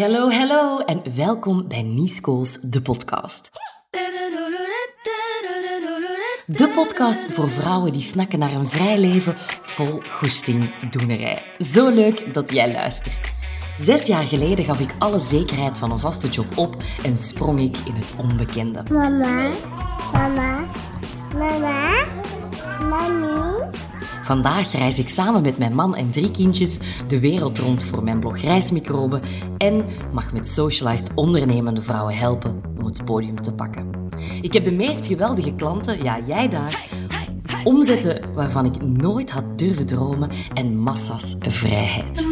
Hallo, 0.00 0.30
hallo 0.30 0.78
en 0.78 1.02
welkom 1.14 1.68
bij 1.68 1.82
Niescools, 1.82 2.60
de 2.60 2.82
podcast. 2.82 3.50
De 6.46 6.72
podcast 6.74 7.24
voor 7.24 7.50
vrouwen 7.50 7.92
die 7.92 8.02
snakken 8.02 8.38
naar 8.38 8.52
een 8.52 8.68
vrij 8.68 8.98
leven 8.98 9.34
vol 9.62 10.00
goesting 10.08 10.74
doenerij. 10.90 11.42
Zo 11.58 11.88
leuk 11.88 12.34
dat 12.34 12.52
jij 12.52 12.72
luistert. 12.72 13.32
Zes 13.78 14.06
jaar 14.06 14.22
geleden 14.22 14.64
gaf 14.64 14.80
ik 14.80 14.94
alle 14.98 15.18
zekerheid 15.18 15.78
van 15.78 15.90
een 15.90 15.98
vaste 15.98 16.28
job 16.28 16.58
op 16.58 16.76
en 17.04 17.16
sprong 17.16 17.60
ik 17.60 17.76
in 17.76 17.94
het 17.94 18.14
onbekende. 18.16 18.82
Mama, 18.90 19.50
mama, 20.12 20.64
mama. 21.34 21.81
Vandaag 24.22 24.72
reis 24.72 24.98
ik 24.98 25.08
samen 25.08 25.42
met 25.42 25.58
mijn 25.58 25.74
man 25.74 25.96
en 25.96 26.10
drie 26.10 26.30
kindjes 26.30 26.80
de 27.08 27.20
wereld 27.20 27.58
rond 27.58 27.84
voor 27.84 28.04
mijn 28.04 28.20
blog 28.20 28.38
Reismicroben 28.38 29.22
en 29.58 29.84
mag 30.12 30.32
met 30.32 30.48
Socialized 30.48 31.10
ondernemende 31.14 31.82
vrouwen 31.82 32.16
helpen 32.16 32.60
om 32.78 32.84
het 32.84 33.04
podium 33.04 33.42
te 33.42 33.52
pakken. 33.52 33.90
Ik 34.40 34.52
heb 34.52 34.64
de 34.64 34.72
meest 34.72 35.06
geweldige 35.06 35.54
klanten, 35.54 36.02
ja 36.02 36.18
jij 36.26 36.48
daar, 36.48 36.88
omzetten 37.64 38.34
waarvan 38.34 38.64
ik 38.64 38.82
nooit 38.82 39.30
had 39.30 39.58
durven 39.58 39.86
dromen 39.86 40.30
en 40.54 40.76
massa's 40.76 41.36
vrijheid. 41.38 42.26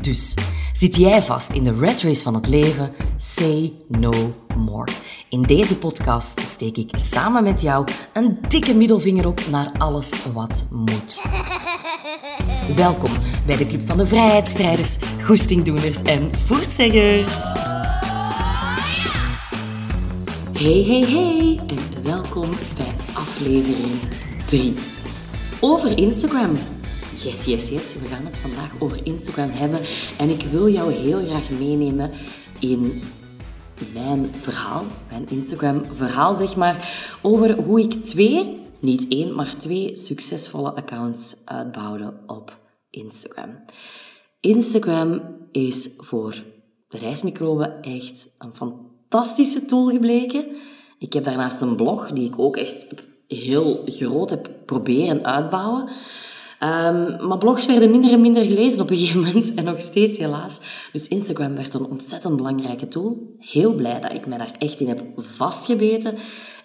Dus 0.00 0.34
zit 0.72 0.96
jij 0.96 1.22
vast 1.22 1.52
in 1.52 1.64
de 1.64 1.74
red 1.78 2.00
race 2.00 2.22
van 2.22 2.34
het 2.34 2.48
leven? 2.48 2.92
Say 3.16 3.72
no 3.88 4.34
more. 4.56 4.92
In 5.28 5.42
deze 5.42 5.76
podcast 5.76 6.40
steek 6.40 6.76
ik 6.76 6.90
samen 6.96 7.42
met 7.42 7.60
jou 7.60 7.86
een 8.12 8.38
dikke 8.48 8.74
middelvinger 8.74 9.26
op 9.26 9.40
naar 9.50 9.70
alles 9.78 10.26
wat 10.32 10.66
moet. 10.70 11.22
Welkom 12.76 13.10
bij 13.46 13.56
de 13.56 13.66
Club 13.66 13.86
van 13.86 13.96
de 13.96 14.06
Vrijheidsstrijders, 14.06 14.96
Goestingdoeners 15.24 16.02
en 16.02 16.36
Voertzeggers. 16.36 17.36
Hey, 20.52 20.84
hey, 20.86 21.04
hey 21.04 21.60
en 21.66 22.02
welkom 22.02 22.48
bij 22.76 22.92
aflevering 23.14 24.17
3. 24.48 24.74
Over 25.60 25.98
Instagram. 25.98 26.56
Yes, 27.24 27.44
yes, 27.44 27.68
yes. 27.68 27.94
We 27.94 28.06
gaan 28.06 28.24
het 28.26 28.38
vandaag 28.38 28.80
over 28.80 29.06
Instagram 29.06 29.50
hebben. 29.50 29.80
En 30.18 30.30
ik 30.30 30.42
wil 30.42 30.68
jou 30.68 30.92
heel 30.92 31.24
graag 31.24 31.50
meenemen 31.50 32.10
in 32.60 33.02
mijn 33.92 34.34
verhaal, 34.34 34.84
mijn 35.10 35.28
Instagram-verhaal, 35.28 36.34
zeg 36.34 36.56
maar, 36.56 36.90
over 37.22 37.62
hoe 37.62 37.80
ik 37.80 37.92
twee, 37.92 38.60
niet 38.80 39.08
één, 39.08 39.34
maar 39.34 39.56
twee 39.56 39.96
succesvolle 39.96 40.74
accounts 40.74 41.42
uitbouwde 41.44 42.20
op 42.26 42.58
Instagram. 42.90 43.64
Instagram 44.40 45.36
is 45.52 45.94
voor 45.96 46.44
de 46.88 46.98
reismicroben 46.98 47.82
echt 47.82 48.34
een 48.38 48.54
fantastische 48.54 49.66
tool 49.66 49.86
gebleken. 49.86 50.46
Ik 50.98 51.12
heb 51.12 51.24
daarnaast 51.24 51.60
een 51.60 51.76
blog 51.76 52.12
die 52.12 52.26
ik 52.26 52.38
ook 52.38 52.56
echt 52.56 52.86
heel 53.28 53.82
groot 53.86 54.30
heb 54.30 54.50
proberen 54.64 55.24
uitbouwen. 55.24 55.88
Um, 56.62 57.26
maar 57.26 57.38
blogs 57.38 57.66
werden 57.66 57.90
minder 57.90 58.12
en 58.12 58.20
minder 58.20 58.44
gelezen 58.44 58.80
op 58.80 58.90
een 58.90 58.96
gegeven 58.96 59.20
moment 59.20 59.54
en 59.54 59.64
nog 59.64 59.80
steeds 59.80 60.18
helaas. 60.18 60.60
Dus 60.92 61.08
Instagram 61.08 61.54
werd 61.54 61.74
een 61.74 61.86
ontzettend 61.86 62.36
belangrijke 62.36 62.88
tool. 62.88 63.36
Heel 63.38 63.74
blij 63.74 64.00
dat 64.00 64.12
ik 64.12 64.26
mij 64.26 64.38
daar 64.38 64.54
echt 64.58 64.80
in 64.80 64.88
heb 64.88 65.04
vastgebeten. 65.16 66.14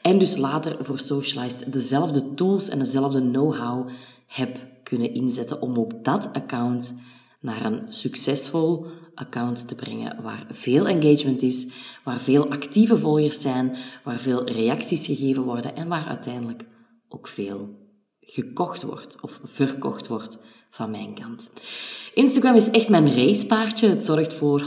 En 0.01 0.17
dus 0.17 0.37
later 0.37 0.77
voor 0.79 0.99
Socialized 0.99 1.73
dezelfde 1.73 2.33
tools 2.33 2.69
en 2.69 2.79
dezelfde 2.79 3.21
know-how 3.21 3.89
heb 4.27 4.57
kunnen 4.83 5.13
inzetten 5.13 5.61
om 5.61 5.77
ook 5.77 6.03
dat 6.03 6.29
account 6.33 6.95
naar 7.39 7.65
een 7.65 7.81
succesvol 7.89 8.85
account 9.15 9.67
te 9.67 9.75
brengen 9.75 10.21
waar 10.21 10.45
veel 10.49 10.87
engagement 10.87 11.41
is, 11.41 11.67
waar 12.03 12.19
veel 12.19 12.51
actieve 12.51 12.97
volgers 12.97 13.41
zijn, 13.41 13.75
waar 14.03 14.19
veel 14.19 14.43
reacties 14.43 15.05
gegeven 15.05 15.43
worden 15.43 15.75
en 15.75 15.87
waar 15.87 16.05
uiteindelijk 16.05 16.65
ook 17.09 17.27
veel 17.27 17.69
gekocht 18.19 18.83
wordt 18.83 19.21
of 19.21 19.39
verkocht 19.43 20.07
wordt 20.07 20.37
van 20.69 20.91
mijn 20.91 21.13
kant. 21.13 21.53
Instagram 22.13 22.55
is 22.55 22.69
echt 22.69 22.89
mijn 22.89 23.15
racepaardje. 23.15 23.87
Het 23.87 24.05
zorgt 24.05 24.33
voor, 24.33 24.61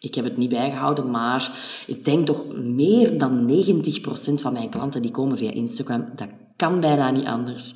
ik 0.00 0.14
heb 0.14 0.24
het 0.24 0.36
niet 0.36 0.48
bijgehouden, 0.48 1.10
maar 1.10 1.50
ik 1.86 2.04
denk 2.04 2.26
toch 2.26 2.44
meer 2.56 3.18
dan 3.18 3.64
90% 3.64 4.40
van 4.40 4.52
mijn 4.52 4.70
klanten 4.70 5.02
die 5.02 5.10
komen 5.10 5.38
via 5.38 5.50
Instagram. 5.50 6.12
Dat 6.16 6.28
kan 6.56 6.80
bijna 6.80 7.10
niet 7.10 7.26
anders. 7.26 7.74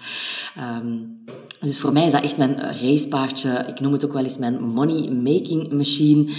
Um, 0.59 1.25
dus 1.61 1.79
voor 1.79 1.93
mij 1.93 2.07
is 2.07 2.13
dat 2.13 2.23
echt 2.23 2.37
mijn 2.37 2.61
racepaardje. 2.61 3.65
Ik 3.67 3.81
noem 3.81 3.93
het 3.93 4.05
ook 4.05 4.13
wel 4.13 4.23
eens 4.23 4.39
mijn 4.39 4.63
money-making 4.63 5.73
machine. 5.73 6.33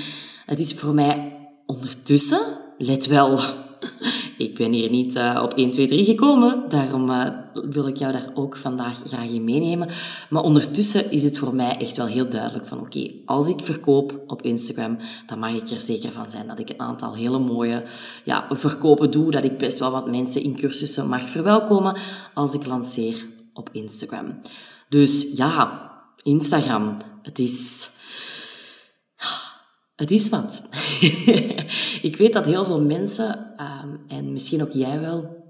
Het 0.45 0.59
is 0.59 0.73
voor 0.73 0.93
mij 0.93 1.33
ondertussen, 1.65 2.41
let 2.77 3.05
wel, 3.07 3.39
ik 4.37 4.55
ben 4.55 4.71
hier 4.71 4.89
niet 4.89 5.15
uh, 5.15 5.39
op 5.43 5.53
1, 5.53 5.71
2, 5.71 5.87
3 5.87 6.03
gekomen. 6.03 6.63
Daarom 6.69 7.09
uh, 7.09 7.27
wil 7.53 7.87
ik 7.87 7.97
jou 7.97 8.11
daar 8.11 8.31
ook 8.33 8.57
vandaag 8.57 9.01
graag 9.05 9.29
in 9.29 9.43
meenemen. 9.43 9.89
Maar 10.29 10.43
ondertussen 10.43 11.11
is 11.11 11.23
het 11.23 11.37
voor 11.37 11.55
mij 11.55 11.77
echt 11.77 11.97
wel 11.97 12.05
heel 12.05 12.29
duidelijk 12.29 12.65
van 12.65 12.79
oké, 12.79 13.11
als 13.25 13.49
ik 13.49 13.59
verkoop 13.59 14.23
op 14.27 14.41
Instagram, 14.41 14.97
dan 15.25 15.39
mag 15.39 15.53
ik 15.53 15.69
er 15.69 15.81
zeker 15.81 16.11
van 16.11 16.29
zijn 16.29 16.47
dat 16.47 16.59
ik 16.59 16.69
een 16.69 16.79
aantal 16.79 17.15
hele 17.15 17.39
mooie 17.39 17.83
ja, 18.23 18.47
verkopen 18.49 19.11
doe. 19.11 19.31
Dat 19.31 19.43
ik 19.43 19.57
best 19.57 19.79
wel 19.79 19.91
wat 19.91 20.11
mensen 20.11 20.43
in 20.43 20.55
cursussen 20.55 21.07
mag 21.07 21.29
verwelkomen 21.29 21.97
als 22.33 22.53
ik 22.53 22.65
lanceer 22.65 23.25
op 23.53 23.69
Instagram. 23.71 24.39
Dus 24.89 25.31
ja, 25.35 25.91
Instagram, 26.23 26.97
het 27.21 27.39
is... 27.39 27.89
Het 29.95 30.11
is 30.11 30.29
wat. 30.29 30.69
ik 32.09 32.15
weet 32.17 32.33
dat 32.33 32.45
heel 32.45 32.65
veel 32.65 32.81
mensen, 32.81 33.55
um, 33.61 34.01
en 34.07 34.31
misschien 34.31 34.61
ook 34.61 34.71
jij 34.71 34.99
wel, 34.99 35.43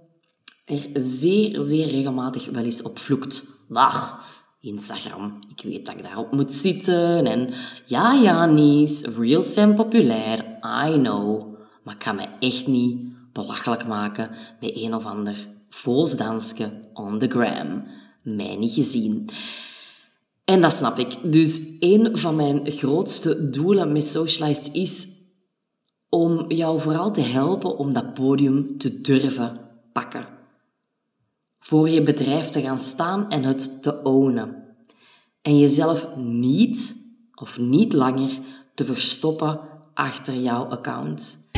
er 0.65 0.87
zeer, 0.93 1.61
zeer 1.61 1.87
regelmatig 1.87 2.49
wel 2.49 2.63
eens 2.63 2.81
op 2.81 2.99
vloekt. 2.99 3.43
Wacht, 3.67 4.13
Instagram, 4.59 5.39
ik 5.55 5.63
weet 5.63 5.85
dat 5.85 5.95
ik 5.95 6.03
daarop 6.03 6.31
moet 6.31 6.51
zitten. 6.51 7.25
En 7.25 7.53
ja, 7.85 8.13
ja, 8.13 8.45
Nies, 8.45 9.01
real 9.01 9.43
zijn 9.43 9.75
populair, 9.75 10.45
I 10.87 10.93
know. 10.93 11.55
Maar 11.83 11.93
ik 11.93 11.99
kan 11.99 12.15
me 12.15 12.27
echt 12.39 12.67
niet 12.67 13.13
belachelijk 13.33 13.87
maken 13.87 14.29
met 14.59 14.75
een 14.75 14.93
of 14.93 15.05
ander 15.05 15.47
volsdansje 15.69 16.89
on 16.93 17.19
the 17.19 17.27
gram. 17.27 17.83
Mij 18.21 18.55
niet 18.55 18.71
gezien. 18.71 19.29
En 20.45 20.61
dat 20.61 20.73
snap 20.73 20.97
ik. 20.97 21.17
Dus 21.23 21.61
een 21.79 22.17
van 22.17 22.35
mijn 22.35 22.71
grootste 22.71 23.49
doelen 23.49 23.91
met 23.91 24.05
Socialized 24.05 24.73
is 24.73 25.07
om 26.09 26.51
jou 26.51 26.79
vooral 26.79 27.11
te 27.11 27.21
helpen 27.21 27.77
om 27.77 27.93
dat 27.93 28.13
podium 28.13 28.77
te 28.77 29.01
durven 29.01 29.57
pakken. 29.93 30.27
Voor 31.59 31.89
je 31.89 32.03
bedrijf 32.03 32.49
te 32.49 32.61
gaan 32.61 32.79
staan 32.79 33.29
en 33.29 33.43
het 33.43 33.83
te 33.83 34.03
ownen. 34.03 34.63
En 35.41 35.59
jezelf 35.59 36.15
niet 36.15 36.95
of 37.35 37.59
niet 37.59 37.93
langer 37.93 38.29
te 38.73 38.85
verstoppen 38.85 39.59
achter 39.93 40.33
jouw 40.33 40.63
account. 40.63 41.48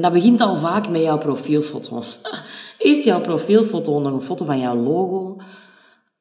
En 0.00 0.06
dat 0.06 0.14
begint 0.14 0.40
al 0.40 0.56
vaak 0.56 0.88
met 0.88 1.02
jouw 1.02 1.18
profielfoto. 1.18 2.02
Is 2.78 3.04
jouw 3.04 3.20
profielfoto 3.20 4.00
nog 4.00 4.12
een 4.12 4.20
foto 4.20 4.44
van 4.44 4.58
jouw 4.58 4.76
logo? 4.76 5.36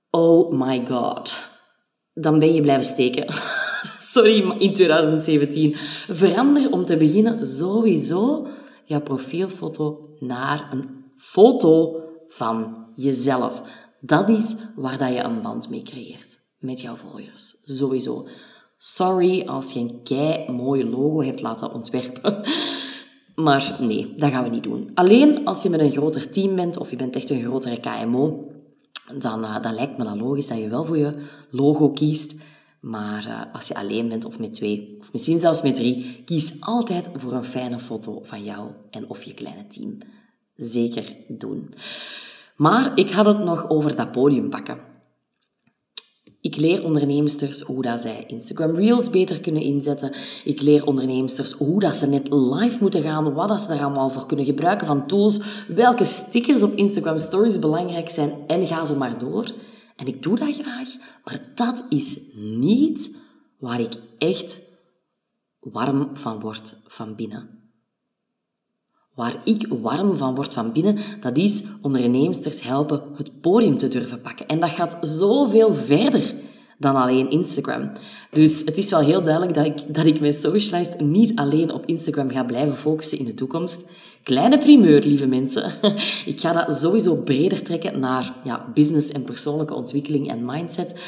Oh 0.09 0.51
my 0.51 0.85
god. 0.85 1.39
Dan 2.13 2.39
ben 2.39 2.53
je 2.53 2.61
blijven 2.61 2.85
steken. 2.85 3.33
Sorry, 4.13 4.51
in 4.57 4.73
2017. 4.73 5.75
Verander 6.09 6.71
om 6.71 6.85
te 6.85 6.97
beginnen 6.97 7.47
sowieso 7.47 8.47
jouw 8.83 9.01
profielfoto 9.01 10.15
naar 10.19 10.69
een 10.71 10.89
foto 11.17 12.01
van 12.27 12.85
jezelf. 12.95 13.61
Dat 14.01 14.29
is 14.29 14.55
waar 14.75 14.97
dat 14.97 15.09
je 15.09 15.23
een 15.23 15.41
band 15.41 15.69
mee 15.69 15.81
creëert 15.81 16.39
met 16.57 16.81
jouw 16.81 16.95
volgers. 16.95 17.55
Sowieso. 17.63 18.27
Sorry 18.77 19.47
als 19.47 19.71
je 19.71 19.79
een 19.79 19.99
kei 20.03 20.51
mooi 20.51 20.89
logo 20.89 21.23
hebt 21.23 21.41
laten 21.41 21.73
ontwerpen. 21.73 22.41
Maar 23.43 23.75
nee, 23.79 24.13
dat 24.17 24.31
gaan 24.31 24.43
we 24.43 24.49
niet 24.49 24.63
doen. 24.63 24.89
Alleen 24.93 25.45
als 25.45 25.63
je 25.63 25.69
met 25.69 25.79
een 25.79 25.91
groter 25.91 26.29
team 26.29 26.55
bent 26.55 26.77
of 26.77 26.89
je 26.89 26.95
bent 26.95 27.15
echt 27.15 27.29
een 27.29 27.41
grotere 27.41 27.79
KMO, 27.79 28.51
dan, 29.17 29.43
uh, 29.43 29.61
dan 29.61 29.73
lijkt 29.73 29.97
me 29.97 30.03
dat 30.03 30.15
logisch 30.15 30.47
dat 30.47 30.57
je 30.57 30.69
wel 30.69 30.85
voor 30.85 30.97
je 30.97 31.11
logo 31.51 31.89
kiest. 31.89 32.41
Maar 32.79 33.25
uh, 33.27 33.41
als 33.53 33.67
je 33.67 33.75
alleen 33.75 34.07
bent 34.07 34.25
of 34.25 34.39
met 34.39 34.53
twee, 34.53 34.97
of 34.99 35.11
misschien 35.11 35.39
zelfs 35.39 35.61
met 35.61 35.75
drie, 35.75 36.21
kies 36.25 36.61
altijd 36.61 37.09
voor 37.15 37.33
een 37.33 37.43
fijne 37.43 37.79
foto 37.79 38.19
van 38.23 38.43
jou 38.43 38.69
en 38.89 39.09
of 39.09 39.23
je 39.23 39.33
kleine 39.33 39.67
team. 39.67 39.97
Zeker 40.55 41.15
doen. 41.27 41.73
Maar 42.55 42.97
ik 42.97 43.11
had 43.11 43.25
het 43.25 43.39
nog 43.39 43.69
over 43.69 43.95
dat 43.95 44.11
podium 44.11 44.49
pakken. 44.49 44.88
Ik 46.41 46.55
leer 46.55 46.85
onderneemsters 46.85 47.61
hoe 47.61 47.81
dat 47.81 47.99
zij 47.99 48.23
Instagram 48.27 48.75
Reels 48.75 49.09
beter 49.09 49.39
kunnen 49.39 49.61
inzetten. 49.61 50.11
Ik 50.43 50.61
leer 50.61 50.85
onderneemsters 50.85 51.51
hoe 51.51 51.79
dat 51.79 51.95
ze 51.95 52.07
net 52.07 52.33
live 52.33 52.77
moeten 52.81 53.01
gaan, 53.01 53.33
wat 53.33 53.47
dat 53.47 53.61
ze 53.61 53.67
daar 53.67 53.83
allemaal 53.83 54.09
voor 54.09 54.25
kunnen 54.25 54.45
gebruiken 54.45 54.87
van 54.87 55.07
tools, 55.07 55.41
welke 55.67 56.03
stickers 56.03 56.63
op 56.63 56.73
Instagram 56.75 57.17
Stories 57.17 57.59
belangrijk 57.59 58.09
zijn 58.09 58.31
en 58.47 58.67
ga 58.67 58.85
zo 58.85 58.95
maar 58.95 59.19
door. 59.19 59.53
En 59.95 60.05
ik 60.07 60.23
doe 60.23 60.37
dat 60.37 60.55
graag, 60.55 60.89
maar 61.23 61.39
dat 61.53 61.83
is 61.89 62.19
niet 62.35 63.17
waar 63.57 63.79
ik 63.79 63.93
echt 64.17 64.59
warm 65.59 66.09
van 66.13 66.39
word 66.39 66.75
van 66.87 67.15
binnen. 67.15 67.58
Waar 69.19 69.35
ik 69.43 69.67
warm 69.81 70.17
van 70.17 70.35
word 70.35 70.53
van 70.53 70.71
binnen, 70.71 70.97
dat 71.19 71.37
is 71.37 71.63
onderneemsters 71.81 72.61
helpen 72.61 73.01
het 73.17 73.41
podium 73.41 73.77
te 73.77 73.87
durven 73.87 74.21
pakken. 74.21 74.47
En 74.47 74.59
dat 74.59 74.69
gaat 74.69 74.97
zoveel 75.01 75.75
verder 75.75 76.33
dan 76.77 76.95
alleen 76.95 77.29
Instagram. 77.29 77.91
Dus 78.31 78.59
het 78.65 78.77
is 78.77 78.89
wel 78.89 78.99
heel 78.99 79.21
duidelijk 79.21 79.53
dat 79.53 79.65
ik, 79.65 79.95
dat 79.95 80.05
ik 80.05 80.19
mijn 80.19 80.33
Socialized 80.33 80.99
niet 80.99 81.35
alleen 81.35 81.73
op 81.73 81.85
Instagram 81.85 82.29
ga 82.29 82.43
blijven 82.43 82.75
focussen 82.75 83.19
in 83.19 83.25
de 83.25 83.33
toekomst. 83.33 83.89
Kleine 84.23 84.57
primeur, 84.57 85.03
lieve 85.03 85.27
mensen. 85.27 85.71
Ik 86.25 86.39
ga 86.39 86.53
dat 86.53 86.75
sowieso 86.75 87.23
breder 87.23 87.63
trekken 87.63 87.99
naar 87.99 88.33
ja, 88.43 88.65
business 88.73 89.09
en 89.09 89.23
persoonlijke 89.23 89.73
ontwikkeling 89.73 90.29
en 90.29 90.45
mindset. 90.45 90.99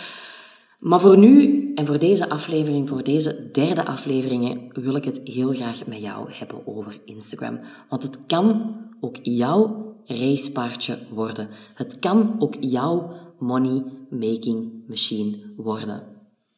Maar 0.81 0.99
voor 0.99 1.17
nu 1.17 1.71
en 1.75 1.85
voor 1.85 1.99
deze 1.99 2.29
aflevering, 2.29 2.89
voor 2.89 3.03
deze 3.03 3.49
derde 3.51 3.85
aflevering, 3.85 4.71
wil 4.73 4.95
ik 4.95 5.03
het 5.03 5.21
heel 5.23 5.53
graag 5.53 5.85
met 5.85 6.01
jou 6.01 6.31
hebben 6.31 6.67
over 6.67 6.99
Instagram. 7.05 7.59
Want 7.89 8.03
het 8.03 8.25
kan 8.25 8.75
ook 8.99 9.15
jouw 9.21 9.95
racepaardje 10.05 10.97
worden. 11.09 11.47
Het 11.73 11.99
kan 11.99 12.35
ook 12.39 12.55
jouw 12.59 13.13
money-making 13.39 14.71
machine 14.87 15.37
worden. 15.57 16.03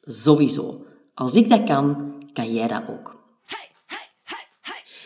Sowieso. 0.02 0.76
Als 1.14 1.36
ik 1.36 1.50
dat 1.50 1.64
kan, 1.64 2.14
kan 2.34 2.54
jij 2.54 2.68
dat 2.68 2.84
ook. 2.90 3.16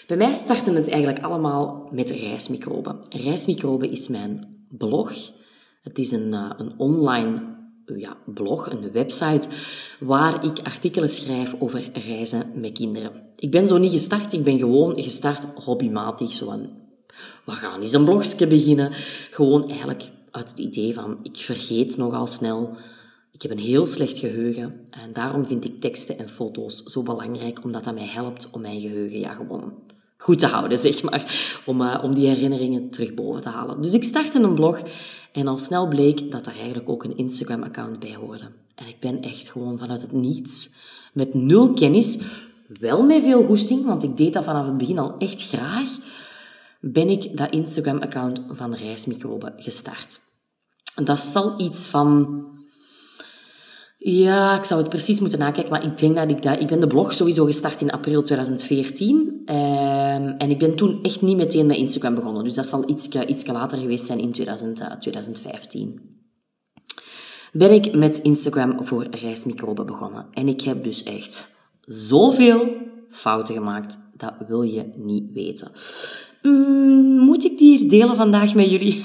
Bij 0.08 0.18
mij 0.18 0.34
startte 0.34 0.72
het 0.72 0.90
eigenlijk 0.90 1.24
allemaal 1.24 1.90
met 1.92 2.10
reismicroben. 2.10 3.00
Reismicroben 3.10 3.92
is 3.92 4.08
mijn 4.08 4.66
blog. 4.70 5.14
Het 5.82 5.98
is 5.98 6.12
een, 6.12 6.34
uh, 6.34 6.52
een 6.58 6.74
online 6.78 7.57
ja, 7.96 8.18
blog, 8.26 8.70
een 8.70 8.92
website, 8.92 9.48
waar 10.00 10.46
ik 10.46 10.60
artikelen 10.64 11.10
schrijf 11.10 11.56
over 11.60 11.90
reizen 11.94 12.52
met 12.56 12.72
kinderen. 12.72 13.12
Ik 13.36 13.52
ben 13.52 13.68
zo 13.68 13.78
niet 13.78 13.92
gestart, 13.92 14.34
ik 14.34 14.44
ben 14.44 14.60
gewoon 14.60 15.02
gestart 15.02 15.44
hobbymatig, 15.44 16.34
zo 16.34 16.46
van, 16.46 16.70
we 17.46 17.52
gaan 17.52 17.82
eens 17.82 17.94
een 17.94 18.06
blogje 18.06 18.48
beginnen. 18.48 18.92
Gewoon 19.32 19.68
eigenlijk 19.68 20.04
uit 20.32 20.50
het 20.50 20.60
idee 20.60 20.94
van, 20.94 21.20
ik 21.24 21.38
vergeet 21.38 21.98
nogal 21.98 22.28
snel, 22.28 22.78
ik 23.32 23.42
heb 23.42 23.52
een 23.52 23.60
heel 23.60 23.88
slecht 23.88 24.18
geheugen 24.18 24.88
en 24.90 25.14
daarom 25.14 25.46
vind 25.46 25.66
ik 25.66 25.82
teksten 25.82 26.18
en 26.18 26.30
foto's 26.30 26.84
zo 26.84 27.04
belangrijk, 27.04 27.64
omdat 27.64 27.84
dat 27.84 27.94
mij 27.94 28.08
helpt 28.08 28.50
om 28.52 28.62
mijn 28.62 28.80
geheugen 28.80 29.20
ja, 29.20 29.34
gewoon 29.34 29.74
goed 30.18 30.40
te 30.40 30.46
houden, 30.46 30.78
zeg 30.88 31.04
maar. 31.04 31.60
Om, 31.66 31.82
uh, 31.82 32.00
om 32.04 32.16
die 32.16 32.28
herinneringen 32.28 32.90
terug 32.90 33.14
boven 33.14 33.42
te 33.42 33.50
halen. 33.50 33.82
Dus 33.82 33.94
ik 33.94 34.04
startte 34.04 34.40
een 34.40 34.56
blog 34.56 34.82
en 35.32 35.48
al 35.48 35.58
snel 35.58 35.88
bleek 35.88 36.32
dat 36.32 36.48
er 36.48 36.56
eigenlijk 36.56 36.90
ook 36.90 37.04
een 37.04 37.18
Instagram-account 37.18 38.00
bij 38.00 38.16
hoorde. 38.16 38.52
En 38.76 38.88
ik 38.88 39.00
ben 39.00 39.22
echt 39.22 39.50
gewoon 39.52 39.78
vanuit 39.78 40.02
het 40.02 40.12
niets, 40.12 40.70
met 41.14 41.34
nul 41.34 41.74
kennis, 41.74 42.20
wel 42.80 43.04
met 43.04 43.24
veel 43.24 43.46
goesting, 43.46 43.86
want 43.86 44.04
ik 44.04 44.18
deed 44.18 44.34
dat 44.34 44.44
vanaf 44.44 44.66
het 44.66 44.78
begin 44.78 45.00
al 45.00 45.18
echt 45.18 45.48
graag, 45.48 45.90
ben 46.80 47.10
ik 47.10 47.38
dat 47.38 47.52
Instagram-account 47.52 48.42
van 48.50 48.74
Reismicroben 48.74 49.54
gestart. 49.58 50.20
Dat 50.96 51.20
zal 51.20 51.60
iets 51.60 51.88
van 51.88 52.46
ja, 54.10 54.58
ik 54.58 54.64
zou 54.64 54.80
het 54.80 54.90
precies 54.90 55.20
moeten 55.20 55.40
nakijken, 55.40 55.72
maar 55.72 55.84
ik 55.84 55.98
denk 55.98 56.16
dat 56.16 56.30
ik 56.30 56.42
dat... 56.42 56.60
Ik 56.60 56.68
ben 56.68 56.80
de 56.80 56.88
blog 56.88 57.14
sowieso 57.14 57.46
gestart 57.46 57.82
in 57.82 57.92
april 57.92 58.24
2014. 58.24 59.18
Um, 59.18 59.36
ehm, 59.46 60.34
en 60.38 60.50
ik 60.50 60.60
ben 60.60 60.76
toen 60.76 61.04
echt 61.04 61.22
niet 61.22 61.38
meteen 61.38 61.66
met 61.66 61.78
Instagram 61.78 62.16
begonnen. 62.16 62.44
Dus 62.44 62.54
dat 62.54 62.66
zal 62.66 62.90
iets, 62.90 63.46
later 63.46 63.78
geweest 63.78 64.06
zijn 64.06 64.20
in 64.20 64.32
2000, 64.32 65.00
2015. 65.00 65.94
Eh, 65.94 66.82
ben 67.52 67.72
ik 67.72 67.96
met 67.96 68.18
Instagram 68.18 68.86
voor 68.86 69.08
reismicroben 69.12 69.86
begonnen. 69.86 70.26
En 70.34 70.48
ik 70.48 70.62
heb 70.62 70.84
dus 70.84 71.04
echt 71.04 71.56
zoveel 71.82 72.76
fouten 73.10 73.56
gemaakt. 73.56 74.00
Dat 74.18 74.34
wil 74.48 74.62
je 74.62 74.90
niet 74.96 75.32
weten. 75.34 75.72
Mm, 76.48 77.18
moet 77.18 77.44
ik 77.44 77.58
die 77.58 77.78
hier 77.78 77.90
delen 77.90 78.16
vandaag 78.16 78.56
met 78.56 78.70
jullie? 78.70 79.04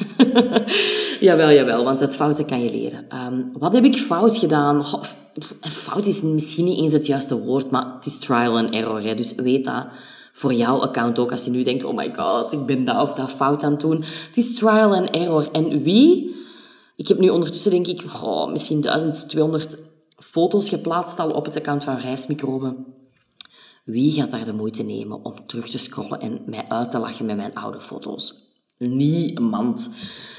jawel, 1.21 1.51
jawel, 1.51 1.85
want 1.85 2.01
uit 2.01 2.17
fouten 2.17 2.47
kan 2.47 2.63
je 2.63 2.71
leren. 2.71 3.07
Um, 3.27 3.53
wat 3.59 3.73
heb 3.73 3.85
ik 3.85 3.97
fout 3.97 4.37
gedaan? 4.37 4.85
fout 5.61 6.07
is 6.07 6.23
misschien 6.23 6.65
niet 6.65 6.79
eens 6.79 6.93
het 6.93 7.07
juiste 7.07 7.39
woord, 7.39 7.71
maar 7.71 7.95
het 7.95 8.07
is 8.07 8.19
trial 8.19 8.59
and 8.59 8.71
error. 8.71 9.17
Dus 9.17 9.35
weet 9.35 9.65
dat 9.65 9.87
voor 10.33 10.53
jouw 10.55 10.81
account 10.81 11.19
ook. 11.19 11.31
Als 11.31 11.45
je 11.45 11.51
nu 11.51 11.63
denkt, 11.63 11.85
oh 11.85 11.97
my 11.97 12.13
god, 12.17 12.53
ik 12.53 12.67
ben 12.67 12.85
dat 12.85 13.03
of 13.03 13.13
dat 13.13 13.31
fout 13.31 13.63
aan 13.63 13.71
het 13.71 13.81
doen. 13.81 14.05
Het 14.27 14.37
is 14.37 14.55
trial 14.55 14.95
and 14.95 15.11
error. 15.11 15.49
En 15.53 15.83
wie? 15.83 16.35
Ik 16.97 17.09
heb 17.09 17.19
nu 17.19 17.29
ondertussen 17.29 17.71
denk 17.71 17.87
ik 17.87 18.05
misschien 18.51 18.81
1200 18.81 19.79
foto's 20.19 20.69
geplaatst 20.69 21.19
al 21.19 21.31
op 21.31 21.45
het 21.45 21.57
account 21.57 21.85
van 21.85 21.97
Reismicroben. 21.97 22.87
Wie 23.85 24.13
gaat 24.13 24.31
daar 24.31 24.45
de 24.45 24.53
moeite 24.53 24.83
nemen 24.83 25.25
om 25.25 25.47
terug 25.47 25.71
te 25.71 25.79
scrollen 25.79 26.21
en 26.21 26.41
mij 26.47 26.65
uit 26.69 26.91
te 26.91 26.99
lachen 26.99 27.27
met 27.27 27.37
mijn 27.37 27.55
oude 27.55 27.81
foto's? 27.81 28.35
Niemand. 28.79 29.95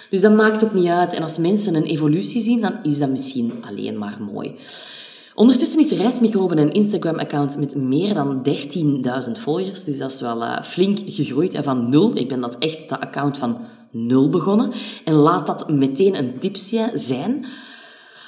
Dus 0.10 0.22
dat 0.22 0.36
maakt 0.36 0.64
ook 0.64 0.74
niet 0.74 0.88
uit. 0.88 1.14
En 1.14 1.24
als 1.24 1.38
mensen 1.38 1.76
een 1.76 1.84
evolutie 1.84 2.42
zien, 2.42 2.62
dan 2.62 2.84
is 2.84 2.98
dat 2.98 3.10
misschien 3.10 3.52
alleen 3.68 3.98
maar 3.98 4.22
mooi. 4.22 4.56
Ondertussen 5.36 5.80
is 5.80 5.92
Reismicroben 5.92 6.58
een 6.58 6.74
Instagram-account 6.74 7.58
met 7.58 7.76
meer 7.76 8.14
dan 8.14 8.48
13.000 9.28 9.32
volgers. 9.32 9.84
Dus 9.84 9.98
dat 9.98 10.12
is 10.12 10.22
wel 10.22 10.42
uh, 10.42 10.62
flink 10.62 11.00
gegroeid. 11.06 11.54
En 11.54 11.64
van 11.64 11.90
nul, 11.90 12.18
ik 12.18 12.28
ben 12.28 12.42
dat 12.42 12.58
echt 12.58 12.90
dat 12.90 13.00
account 13.00 13.38
van 13.38 13.58
nul 13.92 14.30
begonnen. 14.30 14.72
En 15.06 15.14
laat 15.14 15.48
dat 15.48 15.70
meteen 15.70 16.18
een 16.18 16.40
tipje 16.40 16.92
zijn. 16.94 17.46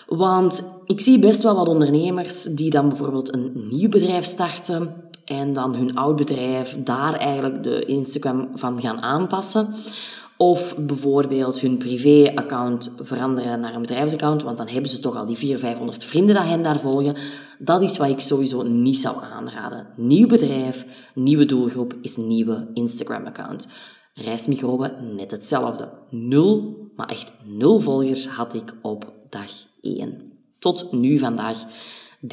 Want 0.08 0.64
ik 0.86 1.00
zie 1.00 1.20
best 1.20 1.42
wel 1.42 1.56
wat 1.56 1.68
ondernemers 1.68 2.44
die 2.44 2.70
dan 2.70 2.90
bijvoorbeeld 2.90 3.34
een 3.34 3.68
nieuw 3.70 3.90
bedrijf 3.90 4.26
starten 4.26 5.04
en 5.26 5.54
dan 5.54 5.76
hun 5.76 5.96
oud 5.96 6.16
bedrijf 6.16 6.78
daar 6.84 7.14
eigenlijk 7.14 7.64
de 7.64 7.86
Instagram 7.86 8.50
van 8.54 8.82
gaan 8.82 9.02
aanpassen. 9.02 9.76
Of 10.38 10.76
bijvoorbeeld 10.78 11.60
hun 11.60 11.78
privé-account 11.78 12.92
veranderen 13.00 13.60
naar 13.60 13.74
een 13.74 13.82
bedrijfsaccount, 13.82 14.44
want 14.44 14.58
dan 14.58 14.68
hebben 14.68 14.90
ze 14.90 15.00
toch 15.00 15.16
al 15.16 15.26
die 15.26 15.36
400, 15.36 15.70
500 15.70 16.06
vrienden 16.06 16.36
dat 16.36 16.46
hen 16.46 16.64
daar 16.64 16.80
volgen. 16.80 17.16
Dat 17.60 17.82
is 17.82 17.98
wat 17.98 18.10
ik 18.10 18.20
sowieso 18.20 18.64
niet 18.64 18.98
zou 18.98 19.24
aanraden. 19.24 19.88
Nieuw 19.96 20.28
bedrijf, 20.28 20.86
nieuwe 21.14 21.46
doelgroep 21.46 21.96
is 22.02 22.18
nieuwe 22.18 22.68
Instagram-account. 22.74 23.68
Reismicroben, 24.14 25.16
net 25.16 25.32
hetzelfde. 25.32 25.90
Nul, 26.10 26.78
maar 26.96 27.08
echt 27.08 27.34
nul 27.44 27.80
volgers 27.80 28.28
had 28.28 28.54
ik 28.54 28.74
op 28.82 29.14
dag 29.30 29.52
1. 29.82 30.32
Tot 30.60 30.92
nu 30.92 31.20
vandaag 31.20 31.58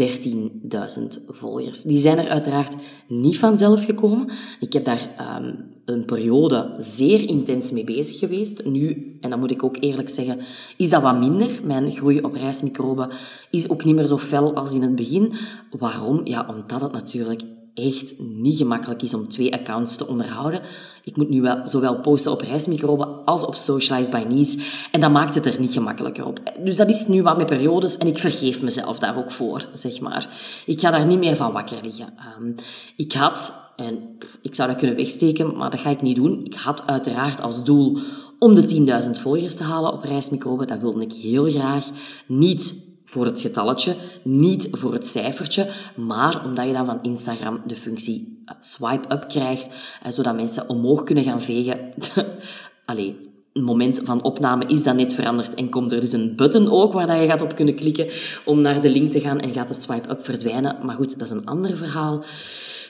13.000 0.00 1.26
volgers. 1.28 1.82
Die 1.82 1.98
zijn 1.98 2.18
er 2.18 2.28
uiteraard 2.28 2.74
niet 3.08 3.38
vanzelf 3.38 3.84
gekomen. 3.84 4.30
Ik 4.60 4.72
heb 4.72 4.84
daar 4.84 5.14
um, 5.40 5.72
een 5.84 6.04
periode 6.04 6.74
zeer 6.78 7.28
intens 7.28 7.72
mee 7.72 7.84
bezig 7.84 8.18
geweest. 8.18 8.64
Nu, 8.64 9.16
en 9.20 9.30
dat 9.30 9.38
moet 9.38 9.50
ik 9.50 9.62
ook 9.62 9.76
eerlijk 9.80 10.08
zeggen, 10.08 10.38
is 10.76 10.90
dat 10.90 11.02
wat 11.02 11.18
minder. 11.18 11.60
Mijn 11.64 11.90
groei 11.90 12.20
op 12.20 12.34
reismicroben 12.34 13.10
is 13.50 13.68
ook 13.68 13.84
niet 13.84 13.94
meer 13.94 14.06
zo 14.06 14.18
fel 14.18 14.54
als 14.54 14.72
in 14.72 14.82
het 14.82 14.96
begin. 14.96 15.32
Waarom? 15.78 16.20
Ja, 16.24 16.46
omdat 16.48 16.80
het 16.80 16.92
natuurlijk 16.92 17.42
echt 17.74 18.14
niet 18.18 18.56
gemakkelijk 18.56 19.02
is 19.02 19.14
om 19.14 19.28
twee 19.28 19.52
accounts 19.54 19.96
te 19.96 20.06
onderhouden. 20.06 20.60
Ik 21.04 21.16
moet 21.16 21.28
nu 21.28 21.40
wel 21.40 21.60
zowel 21.64 22.00
posten 22.00 22.32
op 22.32 22.40
reismicroben 22.40 23.24
als 23.24 23.44
op 23.44 23.54
Socialized 23.54 24.10
by 24.10 24.24
Nice. 24.28 24.58
En 24.90 25.00
dat 25.00 25.10
maakt 25.10 25.34
het 25.34 25.46
er 25.46 25.60
niet 25.60 25.72
gemakkelijker 25.72 26.26
op. 26.26 26.40
Dus 26.64 26.76
dat 26.76 26.88
is 26.88 27.06
nu 27.06 27.22
wat 27.22 27.36
met 27.36 27.46
periodes 27.46 27.96
en 27.96 28.06
ik 28.06 28.18
vergeef 28.18 28.62
mezelf 28.62 28.98
daar 28.98 29.16
ook 29.16 29.32
voor, 29.32 29.68
zeg 29.72 30.00
maar. 30.00 30.28
Ik 30.66 30.80
ga 30.80 30.90
daar 30.90 31.06
niet 31.06 31.18
meer 31.18 31.36
van 31.36 31.52
wakker 31.52 31.78
liggen. 31.82 32.14
Um, 32.38 32.54
ik 32.96 33.12
had, 33.12 33.52
en 33.76 34.18
ik 34.42 34.54
zou 34.54 34.68
dat 34.68 34.78
kunnen 34.78 34.96
wegsteken, 34.96 35.56
maar 35.56 35.70
dat 35.70 35.80
ga 35.80 35.90
ik 35.90 36.02
niet 36.02 36.16
doen. 36.16 36.44
Ik 36.44 36.54
had 36.54 36.86
uiteraard 36.86 37.42
als 37.42 37.64
doel 37.64 37.98
om 38.38 38.54
de 38.54 39.02
10.000 39.04 39.20
volgers 39.20 39.54
te 39.54 39.62
halen 39.62 39.92
op 39.92 40.02
reismicroben. 40.02 40.66
Dat 40.66 40.80
wilde 40.80 41.00
ik 41.00 41.12
heel 41.12 41.50
graag. 41.50 41.86
Niet 42.26 42.91
voor 43.12 43.24
het 43.24 43.40
getalletje, 43.40 43.94
niet 44.22 44.68
voor 44.70 44.92
het 44.92 45.06
cijfertje, 45.06 45.70
maar 45.96 46.44
omdat 46.44 46.66
je 46.66 46.72
dan 46.72 46.86
van 46.86 47.02
Instagram 47.02 47.60
de 47.66 47.76
functie 47.76 48.42
eh, 48.46 48.54
swipe 48.60 49.14
up 49.14 49.28
krijgt, 49.28 49.68
eh, 50.02 50.10
zodat 50.10 50.34
mensen 50.34 50.68
omhoog 50.68 51.02
kunnen 51.02 51.24
gaan 51.24 51.42
vegen. 51.42 51.78
Allee, 52.86 53.30
een 53.52 53.64
moment 53.64 54.00
van 54.04 54.22
opname 54.22 54.66
is 54.66 54.82
dat 54.82 54.96
net 54.96 55.14
veranderd 55.14 55.54
en 55.54 55.68
komt 55.68 55.92
er 55.92 56.00
dus 56.00 56.12
een 56.12 56.36
button 56.36 56.70
ook 56.70 56.92
waar 56.92 57.20
je 57.20 57.28
gaat 57.28 57.42
op 57.42 57.54
kunnen 57.54 57.74
klikken 57.74 58.08
om 58.44 58.60
naar 58.60 58.80
de 58.80 58.90
link 58.90 59.10
te 59.10 59.20
gaan 59.20 59.40
en 59.40 59.52
gaat 59.52 59.68
de 59.68 59.74
swipe 59.74 60.10
up 60.10 60.24
verdwijnen. 60.24 60.76
Maar 60.82 60.94
goed, 60.94 61.18
dat 61.18 61.28
is 61.28 61.34
een 61.34 61.46
ander 61.46 61.76
verhaal. 61.76 62.24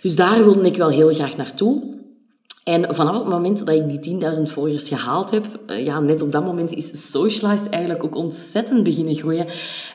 Dus 0.02 0.16
daar 0.16 0.44
wilde 0.44 0.66
ik 0.66 0.76
wel 0.76 0.88
heel 0.88 1.14
graag 1.14 1.36
naartoe. 1.36 2.00
En 2.64 2.94
vanaf 2.94 3.14
het 3.14 3.26
moment 3.26 3.66
dat 3.66 3.74
ik 3.74 4.02
die 4.02 4.20
10.000 4.20 4.42
volgers 4.42 4.88
gehaald 4.88 5.30
heb, 5.30 5.44
eh, 5.66 5.84
ja, 5.84 6.00
net 6.00 6.22
op 6.22 6.32
dat 6.32 6.44
moment 6.44 6.72
is 6.72 7.10
Socialized 7.10 7.68
eigenlijk 7.68 8.04
ook 8.04 8.14
ontzettend 8.14 8.82
beginnen 8.82 9.14
groeien. 9.14 9.46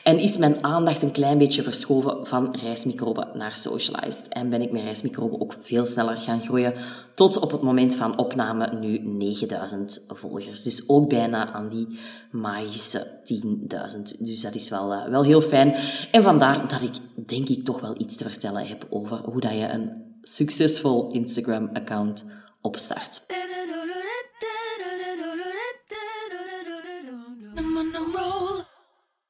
En 0.02 0.18
is 0.18 0.36
mijn 0.36 0.64
aandacht 0.64 1.02
een 1.02 1.10
klein 1.10 1.38
beetje 1.38 1.62
verschoven 1.62 2.26
van 2.26 2.56
reismicroben 2.62 3.28
naar 3.34 3.56
Socialized. 3.56 4.28
En 4.28 4.48
ben 4.48 4.62
ik 4.62 4.72
met 4.72 4.82
reismicroben 4.82 5.40
ook 5.40 5.54
veel 5.60 5.86
sneller 5.86 6.20
gaan 6.20 6.40
groeien. 6.40 6.74
Tot 7.14 7.38
op 7.38 7.50
het 7.50 7.62
moment 7.62 7.94
van 7.94 8.18
opname 8.18 8.72
nu 8.80 8.98
9.000 8.98 10.06
volgers. 10.08 10.62
Dus 10.62 10.88
ook 10.88 11.08
bijna 11.08 11.52
aan 11.52 11.68
die 11.68 11.98
magische 12.30 13.06
10.000. 13.24 14.16
Dus 14.18 14.40
dat 14.40 14.54
is 14.54 14.68
wel, 14.68 14.92
uh, 14.92 15.08
wel 15.08 15.24
heel 15.24 15.40
fijn. 15.40 15.74
En 16.10 16.22
vandaar 16.22 16.68
dat 16.68 16.82
ik 16.82 17.26
denk 17.26 17.48
ik 17.48 17.64
toch 17.64 17.80
wel 17.80 17.94
iets 17.98 18.16
te 18.16 18.28
vertellen 18.28 18.66
heb 18.66 18.86
over 18.90 19.16
hoe 19.16 19.40
dat 19.40 19.52
je 19.52 19.68
een 19.68 19.90
succesvol 20.22 21.10
Instagram-account 21.10 22.24
opstart. 22.60 23.26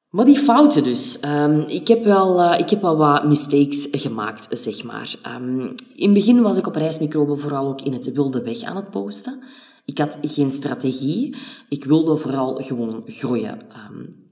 Maar 0.09 0.25
die 0.25 0.37
fouten 0.37 0.83
dus. 0.83 1.23
Um, 1.23 1.59
ik, 1.59 1.87
heb 1.87 2.03
wel, 2.03 2.39
uh, 2.41 2.59
ik 2.59 2.69
heb 2.69 2.81
wel 2.81 2.97
wat 2.97 3.25
mistakes 3.25 3.87
gemaakt, 3.91 4.47
zeg 4.59 4.83
maar. 4.83 5.15
Um, 5.27 5.59
in 5.95 6.09
het 6.09 6.13
begin 6.13 6.41
was 6.41 6.57
ik 6.57 6.67
op 6.67 6.75
reismicroben 6.75 7.39
vooral 7.39 7.67
ook 7.67 7.81
in 7.81 7.93
het 7.93 8.11
wilde 8.13 8.41
weg 8.41 8.61
aan 8.61 8.75
het 8.75 8.89
posten. 8.89 9.43
Ik 9.85 9.97
had 9.97 10.17
geen 10.21 10.51
strategie. 10.51 11.35
Ik 11.69 11.83
wilde 11.85 12.17
vooral 12.17 12.55
gewoon 12.55 13.03
groeien. 13.05 13.59
Um, 13.89 14.28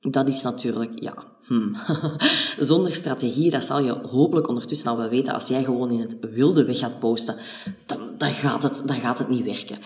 dat 0.00 0.28
is 0.28 0.42
natuurlijk, 0.42 0.92
ja, 0.94 1.14
hmm. 1.46 1.76
zonder 2.58 2.94
strategie, 2.94 3.50
dat 3.50 3.64
zal 3.64 3.80
je 3.80 3.92
hopelijk 3.92 4.48
ondertussen 4.48 4.90
al 4.90 4.96
wel 4.96 5.08
weten. 5.08 5.34
Als 5.34 5.48
jij 5.48 5.64
gewoon 5.64 5.90
in 5.90 6.00
het 6.00 6.18
wilde 6.34 6.64
weg 6.64 6.78
gaat 6.78 6.98
posten, 6.98 7.36
dan, 7.86 7.98
dan, 8.18 8.30
gaat, 8.30 8.62
het, 8.62 8.82
dan 8.86 9.00
gaat 9.00 9.18
het 9.18 9.28
niet 9.28 9.44
werken. 9.44 9.78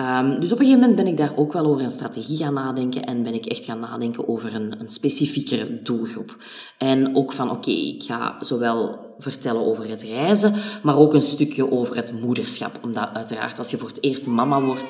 Um, 0.00 0.40
dus 0.40 0.52
op 0.52 0.58
een 0.58 0.64
gegeven 0.64 0.80
moment 0.80 0.96
ben 0.96 1.06
ik 1.06 1.16
daar 1.16 1.36
ook 1.36 1.52
wel 1.52 1.66
over 1.66 1.82
een 1.82 1.90
strategie 1.90 2.36
gaan 2.36 2.54
nadenken 2.54 3.04
en 3.04 3.22
ben 3.22 3.34
ik 3.34 3.46
echt 3.46 3.64
gaan 3.64 3.80
nadenken 3.80 4.28
over 4.28 4.54
een, 4.54 4.80
een 4.80 4.88
specifiekere 4.88 5.82
doelgroep. 5.82 6.36
En 6.78 7.16
ook 7.16 7.32
van, 7.32 7.50
oké, 7.50 7.70
ik 7.70 8.02
ga 8.02 8.36
zowel 8.40 9.14
vertellen 9.18 9.66
over 9.66 9.88
het 9.88 10.02
reizen, 10.02 10.54
maar 10.82 10.98
ook 10.98 11.14
een 11.14 11.20
stukje 11.20 11.70
over 11.70 11.96
het 11.96 12.20
moederschap. 12.20 12.72
Omdat 12.82 13.08
uiteraard 13.14 13.58
als 13.58 13.70
je 13.70 13.76
voor 13.76 13.88
het 13.88 14.02
eerst 14.02 14.26
mama 14.26 14.60
wordt, 14.60 14.86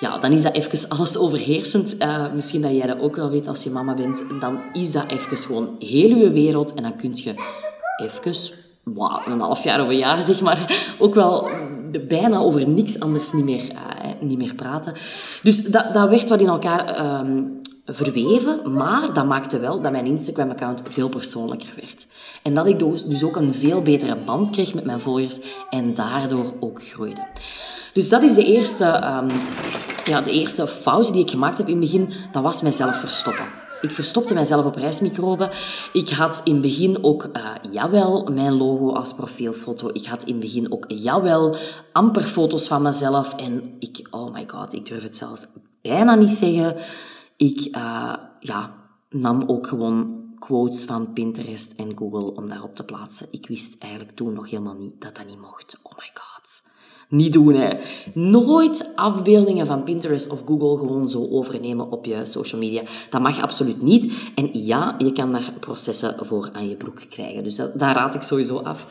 ja, 0.00 0.18
dan 0.18 0.32
is 0.32 0.42
dat 0.42 0.54
even 0.54 0.88
alles 0.88 1.18
overheersend. 1.18 1.94
Uh, 1.98 2.32
misschien 2.32 2.62
dat 2.62 2.70
jij 2.70 2.86
dat 2.86 3.00
ook 3.00 3.16
wel 3.16 3.30
weet 3.30 3.48
als 3.48 3.64
je 3.64 3.70
mama 3.70 3.94
bent. 3.94 4.22
Dan 4.40 4.58
is 4.72 4.92
dat 4.92 5.04
even 5.06 5.36
gewoon 5.36 5.76
heel 5.78 6.16
je 6.16 6.30
wereld. 6.30 6.74
En 6.74 6.82
dan 6.82 6.96
kun 6.96 7.10
je 7.14 7.34
even, 7.96 8.32
een 9.24 9.40
half 9.40 9.64
jaar 9.64 9.80
of 9.80 9.88
een 9.88 9.98
jaar 9.98 10.22
zeg 10.22 10.40
maar, 10.40 10.86
ook 10.98 11.14
wel 11.14 11.48
bijna 12.08 12.38
over 12.38 12.68
niks 12.68 13.00
anders 13.00 13.32
niet 13.32 13.44
meer, 13.44 13.64
uh, 13.72 14.10
niet 14.20 14.38
meer 14.38 14.54
praten. 14.54 14.94
Dus 15.42 15.62
dat, 15.64 15.94
dat 15.94 16.08
werd 16.08 16.28
wat 16.28 16.40
in 16.40 16.48
elkaar 16.48 17.18
um, 17.20 17.60
verweven. 17.86 18.72
Maar 18.72 19.12
dat 19.12 19.26
maakte 19.26 19.58
wel 19.58 19.80
dat 19.80 19.92
mijn 19.92 20.06
Instagram-account 20.06 20.82
veel 20.88 21.08
persoonlijker 21.08 21.72
werd. 21.76 22.06
En 22.42 22.54
dat 22.54 22.66
ik 22.66 22.78
dus, 22.78 23.04
dus 23.04 23.24
ook 23.24 23.36
een 23.36 23.54
veel 23.54 23.82
betere 23.82 24.16
band 24.24 24.50
kreeg 24.50 24.74
met 24.74 24.84
mijn 24.84 25.00
volgers 25.00 25.40
en 25.70 25.94
daardoor 25.94 26.54
ook 26.60 26.82
groeide. 26.82 27.26
Dus 27.92 28.08
dat 28.08 28.22
is 28.22 28.34
de 28.34 28.44
eerste, 28.44 28.84
um, 28.84 29.28
ja, 30.04 30.20
de 30.20 30.32
eerste 30.32 30.66
fout 30.66 31.12
die 31.12 31.22
ik 31.22 31.30
gemaakt 31.30 31.58
heb 31.58 31.68
in 31.68 31.80
het 31.80 31.90
begin. 31.90 32.12
Dat 32.32 32.42
was 32.42 32.62
mezelf 32.62 32.96
verstoppen. 32.96 33.44
Ik 33.80 33.90
verstopte 33.90 34.34
mijzelf 34.34 34.64
op 34.64 34.74
reismicroben. 34.74 35.50
Ik 35.92 36.08
had 36.08 36.40
in 36.44 36.52
het 36.52 36.62
begin 36.62 37.04
ook, 37.04 37.24
uh, 37.32 37.72
jawel, 37.72 38.24
mijn 38.24 38.52
logo 38.52 38.92
als 38.92 39.14
profielfoto. 39.14 39.90
Ik 39.92 40.06
had 40.06 40.22
in 40.22 40.32
het 40.32 40.40
begin 40.40 40.72
ook, 40.72 40.84
jawel, 40.88 41.56
amper 41.92 42.22
foto's 42.22 42.66
van 42.66 42.82
mezelf. 42.82 43.36
En 43.36 43.76
ik, 43.78 44.06
oh 44.10 44.32
my 44.32 44.44
god, 44.46 44.72
ik 44.72 44.86
durf 44.86 45.02
het 45.02 45.16
zelfs 45.16 45.46
bijna 45.82 46.14
niet 46.14 46.30
zeggen. 46.30 46.76
Ik 47.36 47.76
uh, 47.76 48.14
ja, 48.40 48.74
nam 49.08 49.42
ook 49.46 49.66
gewoon 49.66 50.24
quotes 50.38 50.84
van 50.84 51.12
Pinterest 51.12 51.72
en 51.72 51.98
Google 51.98 52.34
om 52.34 52.48
daarop 52.48 52.74
te 52.74 52.84
plaatsen. 52.84 53.26
Ik 53.30 53.46
wist 53.46 53.82
eigenlijk 53.82 54.16
toen 54.16 54.32
nog 54.32 54.50
helemaal 54.50 54.74
niet 54.74 55.00
dat 55.00 55.16
dat 55.16 55.26
niet 55.26 55.40
mocht. 55.40 55.76
Oh 55.82 55.92
my 55.96 56.10
god. 56.14 56.29
Niet 57.10 57.32
doen, 57.32 57.54
hè. 57.54 57.76
Nooit 58.14 58.92
afbeeldingen 58.94 59.66
van 59.66 59.82
Pinterest 59.82 60.30
of 60.30 60.42
Google 60.46 60.76
gewoon 60.76 61.08
zo 61.08 61.28
overnemen 61.30 61.90
op 61.90 62.04
je 62.04 62.24
social 62.24 62.60
media. 62.60 62.82
Dat 63.10 63.22
mag 63.22 63.40
absoluut 63.40 63.82
niet. 63.82 64.12
En 64.34 64.50
ja, 64.52 64.94
je 64.98 65.12
kan 65.12 65.32
daar 65.32 65.52
processen 65.60 66.14
voor 66.26 66.50
aan 66.52 66.68
je 66.68 66.76
broek 66.76 67.00
krijgen. 67.08 67.44
Dus 67.44 67.56
dat, 67.56 67.78
daar 67.78 67.94
raad 67.94 68.14
ik 68.14 68.22
sowieso 68.22 68.56
af. 68.56 68.86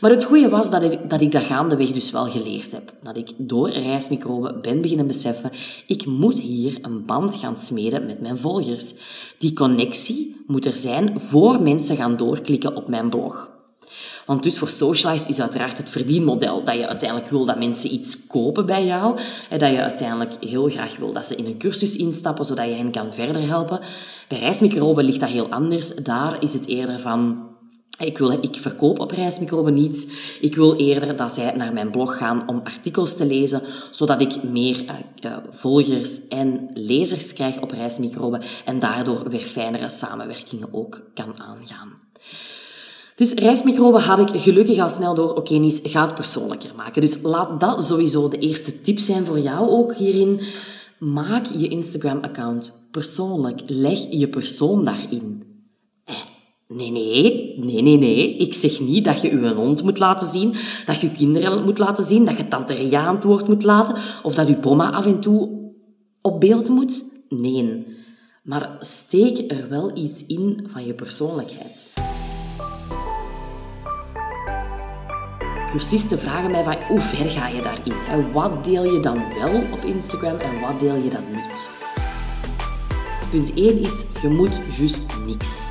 Maar 0.00 0.10
het 0.10 0.24
goede 0.24 0.48
was 0.48 0.70
dat 0.70 0.82
ik, 0.82 1.10
dat 1.10 1.20
ik 1.20 1.32
dat 1.32 1.42
gaandeweg 1.42 1.92
dus 1.92 2.10
wel 2.10 2.26
geleerd 2.26 2.72
heb. 2.72 2.92
Dat 3.02 3.16
ik 3.16 3.30
door 3.36 3.70
reismicroben 3.70 4.62
ben 4.62 4.80
beginnen 4.80 5.06
beseffen, 5.06 5.50
ik 5.86 6.06
moet 6.06 6.40
hier 6.40 6.78
een 6.82 7.04
band 7.04 7.34
gaan 7.34 7.56
smeden 7.56 8.06
met 8.06 8.20
mijn 8.20 8.38
volgers. 8.38 8.94
Die 9.38 9.52
connectie 9.52 10.36
moet 10.46 10.66
er 10.66 10.74
zijn 10.74 11.20
voor 11.20 11.62
mensen 11.62 11.96
gaan 11.96 12.16
doorklikken 12.16 12.76
op 12.76 12.88
mijn 12.88 13.10
blog. 13.10 13.53
Want 14.26 14.42
dus 14.42 14.58
voor 14.58 14.68
Socialized 14.68 15.28
is 15.28 15.40
uiteraard 15.40 15.78
het 15.78 15.90
verdienmodel 15.90 16.64
dat 16.64 16.74
je 16.74 16.88
uiteindelijk 16.88 17.30
wil 17.30 17.44
dat 17.44 17.58
mensen 17.58 17.92
iets 17.92 18.26
kopen 18.26 18.66
bij 18.66 18.84
jou. 18.84 19.18
En 19.50 19.58
dat 19.58 19.70
je 19.70 19.80
uiteindelijk 19.80 20.34
heel 20.40 20.68
graag 20.68 20.96
wil 20.96 21.12
dat 21.12 21.26
ze 21.26 21.36
in 21.36 21.46
een 21.46 21.58
cursus 21.58 21.96
instappen, 21.96 22.44
zodat 22.44 22.66
je 22.66 22.72
hen 22.72 22.90
kan 22.90 23.12
verder 23.12 23.46
helpen. 23.46 23.80
Bij 24.28 24.38
reismicroben 24.38 25.04
ligt 25.04 25.20
dat 25.20 25.28
heel 25.28 25.48
anders. 25.48 25.94
Daar 25.94 26.42
is 26.42 26.52
het 26.52 26.66
eerder 26.66 27.00
van... 27.00 27.52
Ik, 27.98 28.18
wil, 28.18 28.30
ik 28.30 28.56
verkoop 28.56 28.98
op 28.98 29.10
reismicroben 29.10 29.74
niets. 29.74 30.06
Ik 30.40 30.54
wil 30.54 30.76
eerder 30.76 31.16
dat 31.16 31.32
zij 31.32 31.52
naar 31.56 31.72
mijn 31.72 31.90
blog 31.90 32.16
gaan 32.16 32.48
om 32.48 32.60
artikels 32.64 33.16
te 33.16 33.26
lezen, 33.26 33.62
zodat 33.90 34.20
ik 34.20 34.42
meer 34.42 34.82
uh, 34.82 34.90
uh, 35.24 35.36
volgers 35.50 36.28
en 36.28 36.68
lezers 36.72 37.32
krijg 37.32 37.60
op 37.60 37.70
reismicroben 37.70 38.42
en 38.64 38.78
daardoor 38.78 39.28
weer 39.28 39.40
fijnere 39.40 39.88
samenwerkingen 39.88 40.68
ook 40.72 41.02
kan 41.14 41.40
aangaan. 41.40 41.92
Dus 43.14 43.32
reismicroben 43.32 44.00
had 44.00 44.18
ik 44.18 44.40
gelukkig 44.40 44.78
al 44.78 44.88
snel 44.88 45.14
door, 45.14 45.30
oké 45.30 45.38
okay, 45.38 45.58
Nies, 45.58 45.80
ga 45.82 46.04
het 46.06 46.14
persoonlijker 46.14 46.70
maken. 46.76 47.00
Dus 47.00 47.22
laat 47.22 47.60
dat 47.60 47.84
sowieso 47.84 48.28
de 48.28 48.38
eerste 48.38 48.80
tip 48.80 48.98
zijn 48.98 49.24
voor 49.24 49.38
jou 49.38 49.68
ook 49.68 49.94
hierin. 49.94 50.40
Maak 50.98 51.46
je 51.46 51.68
Instagram-account 51.68 52.72
persoonlijk. 52.90 53.60
Leg 53.64 53.98
je 54.10 54.28
persoon 54.28 54.84
daarin. 54.84 55.42
Eh, 56.04 56.14
nee, 56.68 56.90
nee, 56.90 57.54
nee, 57.58 57.82
nee, 57.82 57.98
nee. 57.98 58.36
Ik 58.36 58.54
zeg 58.54 58.80
niet 58.80 59.04
dat 59.04 59.20
je 59.20 59.40
je 59.40 59.54
hond 59.54 59.82
moet 59.82 59.98
laten 59.98 60.26
zien, 60.26 60.54
dat 60.86 61.00
je 61.00 61.06
je 61.06 61.12
kinderen 61.12 61.64
moet 61.64 61.78
laten 61.78 62.04
zien, 62.04 62.24
dat 62.24 62.36
je 62.36 62.48
tante 62.48 62.74
Ria 62.74 63.06
aan 63.06 63.14
het 63.14 63.24
woord 63.24 63.48
moet 63.48 63.62
laten, 63.62 63.96
of 64.22 64.34
dat 64.34 64.48
je 64.48 64.60
bomma 64.60 64.90
af 64.90 65.06
en 65.06 65.20
toe 65.20 65.50
op 66.22 66.40
beeld 66.40 66.68
moet. 66.68 67.02
Nee. 67.28 67.86
Maar 68.42 68.76
steek 68.80 69.52
er 69.52 69.68
wel 69.68 69.96
iets 69.96 70.26
in 70.26 70.66
van 70.66 70.86
je 70.86 70.94
persoonlijkheid. 70.94 71.92
Cursisten 75.74 76.18
vragen 76.18 76.50
mij 76.50 76.62
van 76.62 76.76
hoe 76.88 77.00
ver 77.00 77.30
ga 77.30 77.48
je 77.48 77.62
daarin? 77.62 77.94
En 78.08 78.32
wat 78.32 78.64
deel 78.64 78.84
je 78.84 79.00
dan 79.00 79.22
wel 79.38 79.62
op 79.72 79.84
Instagram 79.84 80.38
en 80.38 80.60
wat 80.60 80.80
deel 80.80 80.94
je 80.94 81.10
dan 81.10 81.24
niet? 81.32 81.68
Punt 83.30 83.54
1 83.54 83.78
is, 83.78 84.04
je 84.22 84.28
moet 84.28 84.60
juist 84.78 85.06
niks. 85.26 85.68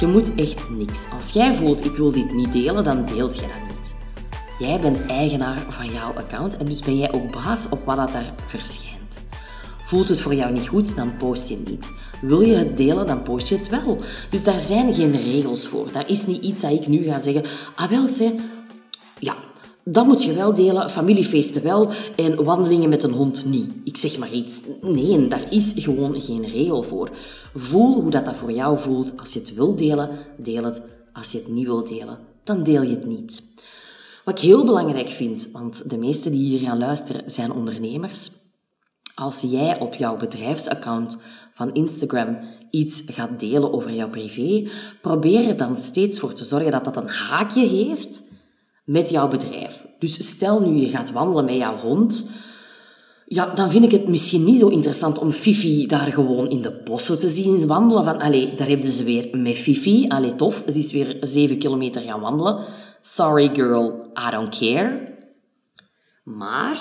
Je 0.00 0.06
moet 0.06 0.34
echt 0.34 0.70
niks. 0.70 1.06
Als 1.14 1.30
jij 1.30 1.54
voelt, 1.54 1.84
ik 1.84 1.96
wil 1.96 2.10
dit 2.10 2.34
niet 2.34 2.52
delen, 2.52 2.84
dan 2.84 3.04
deelt 3.04 3.34
je 3.34 3.40
dat 3.40 3.76
niet. 3.76 3.94
Jij 4.58 4.80
bent 4.80 5.06
eigenaar 5.06 5.66
van 5.68 5.92
jouw 5.92 6.12
account 6.12 6.56
en 6.56 6.66
dus 6.66 6.80
ben 6.80 6.98
jij 6.98 7.12
ook 7.12 7.32
baas 7.32 7.68
op 7.68 7.84
wat 7.84 7.96
dat 7.96 8.12
daar 8.12 8.34
verschijnt. 8.46 9.24
Voelt 9.84 10.08
het 10.08 10.20
voor 10.20 10.34
jou 10.34 10.52
niet 10.52 10.68
goed, 10.68 10.96
dan 10.96 11.16
post 11.16 11.48
je 11.48 11.62
niet. 11.66 11.92
Wil 12.20 12.40
je 12.40 12.54
het 12.54 12.76
delen, 12.76 13.06
dan 13.06 13.22
post 13.22 13.48
je 13.48 13.56
het 13.56 13.68
wel. 13.68 14.00
Dus 14.30 14.44
daar 14.44 14.60
zijn 14.60 14.94
geen 14.94 15.22
regels 15.22 15.66
voor. 15.66 15.92
Daar 15.92 16.08
is 16.08 16.26
niet 16.26 16.42
iets 16.42 16.62
dat 16.62 16.70
ik 16.70 16.86
nu 16.86 17.02
ga 17.02 17.18
zeggen. 17.18 17.44
Ah 17.76 17.90
wel, 17.90 18.06
ja, 19.22 19.36
dat 19.84 20.06
moet 20.06 20.22
je 20.22 20.32
wel 20.32 20.54
delen, 20.54 20.90
familiefeesten 20.90 21.62
wel 21.62 21.90
en 22.16 22.44
wandelingen 22.44 22.88
met 22.88 23.02
een 23.02 23.12
hond 23.12 23.44
niet. 23.44 23.70
Ik 23.84 23.96
zeg 23.96 24.18
maar 24.18 24.32
iets. 24.32 24.60
Nee, 24.80 25.28
daar 25.28 25.52
is 25.52 25.72
gewoon 25.76 26.20
geen 26.20 26.46
regel 26.46 26.82
voor. 26.82 27.10
Voel 27.54 28.00
hoe 28.00 28.10
dat, 28.10 28.24
dat 28.24 28.36
voor 28.36 28.52
jou 28.52 28.78
voelt. 28.78 29.12
Als 29.16 29.32
je 29.32 29.38
het 29.38 29.54
wil 29.54 29.76
delen, 29.76 30.10
deel 30.36 30.64
het. 30.64 30.82
Als 31.12 31.32
je 31.32 31.38
het 31.38 31.48
niet 31.48 31.66
wil 31.66 31.84
delen, 31.84 32.18
dan 32.44 32.62
deel 32.62 32.82
je 32.82 32.94
het 32.94 33.06
niet. 33.06 33.42
Wat 34.24 34.38
ik 34.38 34.44
heel 34.44 34.64
belangrijk 34.64 35.08
vind, 35.08 35.48
want 35.52 35.90
de 35.90 35.96
meesten 35.96 36.32
die 36.32 36.46
hier 36.46 36.68
gaan 36.68 36.78
luisteren 36.78 37.30
zijn 37.30 37.52
ondernemers. 37.52 38.30
Als 39.14 39.40
jij 39.40 39.80
op 39.80 39.94
jouw 39.94 40.16
bedrijfsaccount 40.16 41.18
van 41.52 41.74
Instagram 41.74 42.38
iets 42.70 43.02
gaat 43.06 43.40
delen 43.40 43.72
over 43.72 43.92
jouw 43.92 44.08
privé, 44.08 44.70
probeer 45.00 45.48
er 45.48 45.56
dan 45.56 45.76
steeds 45.76 46.18
voor 46.18 46.32
te 46.32 46.44
zorgen 46.44 46.70
dat 46.70 46.84
dat 46.84 46.96
een 46.96 47.08
haakje 47.08 47.66
heeft 47.66 48.30
met 48.84 49.10
jouw 49.10 49.28
bedrijf. 49.28 49.86
Dus 49.98 50.28
stel 50.28 50.60
nu 50.60 50.80
je 50.80 50.88
gaat 50.88 51.12
wandelen 51.12 51.44
met 51.44 51.54
jouw 51.54 51.76
hond, 51.76 52.30
ja, 53.34 53.54
dan 53.54 53.70
vind 53.70 53.84
ik 53.84 53.90
het 53.90 54.08
misschien 54.08 54.44
niet 54.44 54.58
zo 54.58 54.68
interessant 54.68 55.18
om 55.18 55.30
Fifi 55.30 55.86
daar 55.86 56.12
gewoon 56.12 56.48
in 56.48 56.62
de 56.62 56.80
bossen 56.84 57.18
te 57.18 57.28
zien 57.28 57.66
wandelen. 57.66 58.04
Van, 58.04 58.20
allee, 58.20 58.54
daar 58.54 58.68
hebben 58.68 58.90
ze 58.90 59.04
weer 59.04 59.28
met 59.38 59.56
Fifi. 59.56 60.08
Allee, 60.08 60.34
tof, 60.34 60.64
ze 60.66 60.78
is 60.78 60.92
weer 60.92 61.16
zeven 61.20 61.58
kilometer 61.58 62.02
gaan 62.02 62.20
wandelen. 62.20 62.64
Sorry 63.00 63.54
girl, 63.54 64.10
I 64.28 64.30
don't 64.30 64.58
care. 64.58 65.16
Maar 66.24 66.76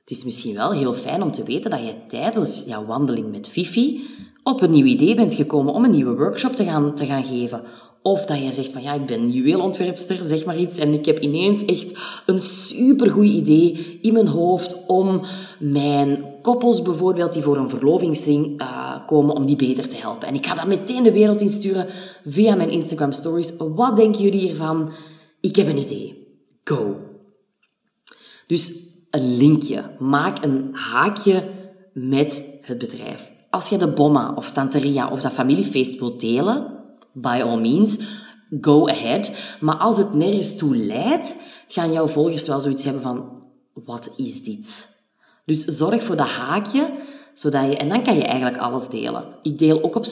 het 0.00 0.10
is 0.10 0.24
misschien 0.24 0.54
wel 0.54 0.72
heel 0.72 0.94
fijn 0.94 1.22
om 1.22 1.32
te 1.32 1.44
weten 1.44 1.70
dat 1.70 1.80
je 1.80 2.06
tijdens 2.08 2.64
jouw 2.66 2.84
wandeling 2.84 3.30
met 3.30 3.48
Fifi 3.48 4.06
op 4.42 4.60
een 4.60 4.70
nieuw 4.70 4.86
idee 4.86 5.14
bent 5.14 5.34
gekomen 5.34 5.74
om 5.74 5.84
een 5.84 5.90
nieuwe 5.90 6.16
workshop 6.16 6.56
te 6.56 6.64
gaan, 6.64 6.94
te 6.94 7.06
gaan 7.06 7.24
geven. 7.24 7.62
Of 8.02 8.26
dat 8.26 8.38
je 8.38 8.52
zegt 8.52 8.72
van 8.72 8.82
ja, 8.82 8.92
ik 8.92 9.06
ben 9.06 9.30
juweelontwerpster, 9.30 10.18
zeg 10.22 10.44
maar 10.44 10.58
iets. 10.58 10.78
En 10.78 10.92
ik 10.92 11.06
heb 11.06 11.18
ineens 11.18 11.64
echt 11.64 11.98
een 12.26 12.40
supergoed 12.40 13.26
idee 13.26 13.98
in 14.00 14.12
mijn 14.12 14.28
hoofd 14.28 14.86
om 14.86 15.20
mijn 15.58 16.24
koppels 16.42 16.82
bijvoorbeeld 16.82 17.32
die 17.32 17.42
voor 17.42 17.56
een 17.56 17.68
verlovingsring 17.68 18.60
uh, 18.60 19.06
komen, 19.06 19.34
om 19.34 19.46
die 19.46 19.56
beter 19.56 19.88
te 19.88 19.96
helpen. 19.96 20.28
En 20.28 20.34
ik 20.34 20.46
ga 20.46 20.54
dat 20.54 20.66
meteen 20.66 21.02
de 21.02 21.12
wereld 21.12 21.40
insturen 21.40 21.86
via 22.26 22.54
mijn 22.54 22.70
Instagram 22.70 23.12
stories. 23.12 23.54
Wat 23.56 23.96
denken 23.96 24.22
jullie 24.22 24.40
hiervan? 24.40 24.92
Ik 25.40 25.56
heb 25.56 25.68
een 25.68 25.78
idee. 25.78 26.26
Go! 26.64 26.96
Dus 28.46 28.90
een 29.10 29.36
linkje. 29.36 29.82
Maak 29.98 30.44
een 30.44 30.68
haakje 30.72 31.44
met 31.92 32.60
het 32.62 32.78
bedrijf. 32.78 33.32
Als 33.50 33.68
je 33.68 33.78
de 33.78 33.88
bomma 33.88 34.32
of 34.34 34.50
tanteria 34.50 35.10
of 35.10 35.20
dat 35.20 35.32
familiefeest 35.32 35.98
wilt 35.98 36.20
delen, 36.20 36.81
by 37.12 37.40
all 37.44 37.60
means, 37.60 37.98
go 38.60 38.88
ahead. 38.88 39.56
Maar 39.60 39.76
als 39.76 39.98
het 39.98 40.14
nergens 40.14 40.56
toe 40.56 40.76
leidt, 40.76 41.36
gaan 41.68 41.92
jouw 41.92 42.06
volgers 42.06 42.46
wel 42.46 42.60
zoiets 42.60 42.84
hebben 42.84 43.02
van, 43.02 43.42
wat 43.74 44.12
is 44.16 44.42
dit? 44.42 44.90
Dus 45.44 45.64
zorg 45.64 46.02
voor 46.02 46.16
dat 46.16 46.28
haakje, 46.28 46.92
zodat 47.34 47.64
je, 47.64 47.76
en 47.76 47.88
dan 47.88 48.02
kan 48.02 48.16
je 48.16 48.24
eigenlijk 48.24 48.58
alles 48.58 48.88
delen. 48.88 49.24
Ik 49.42 49.58
deel 49.58 49.82
ook 49.82 49.96
op 49.96 50.04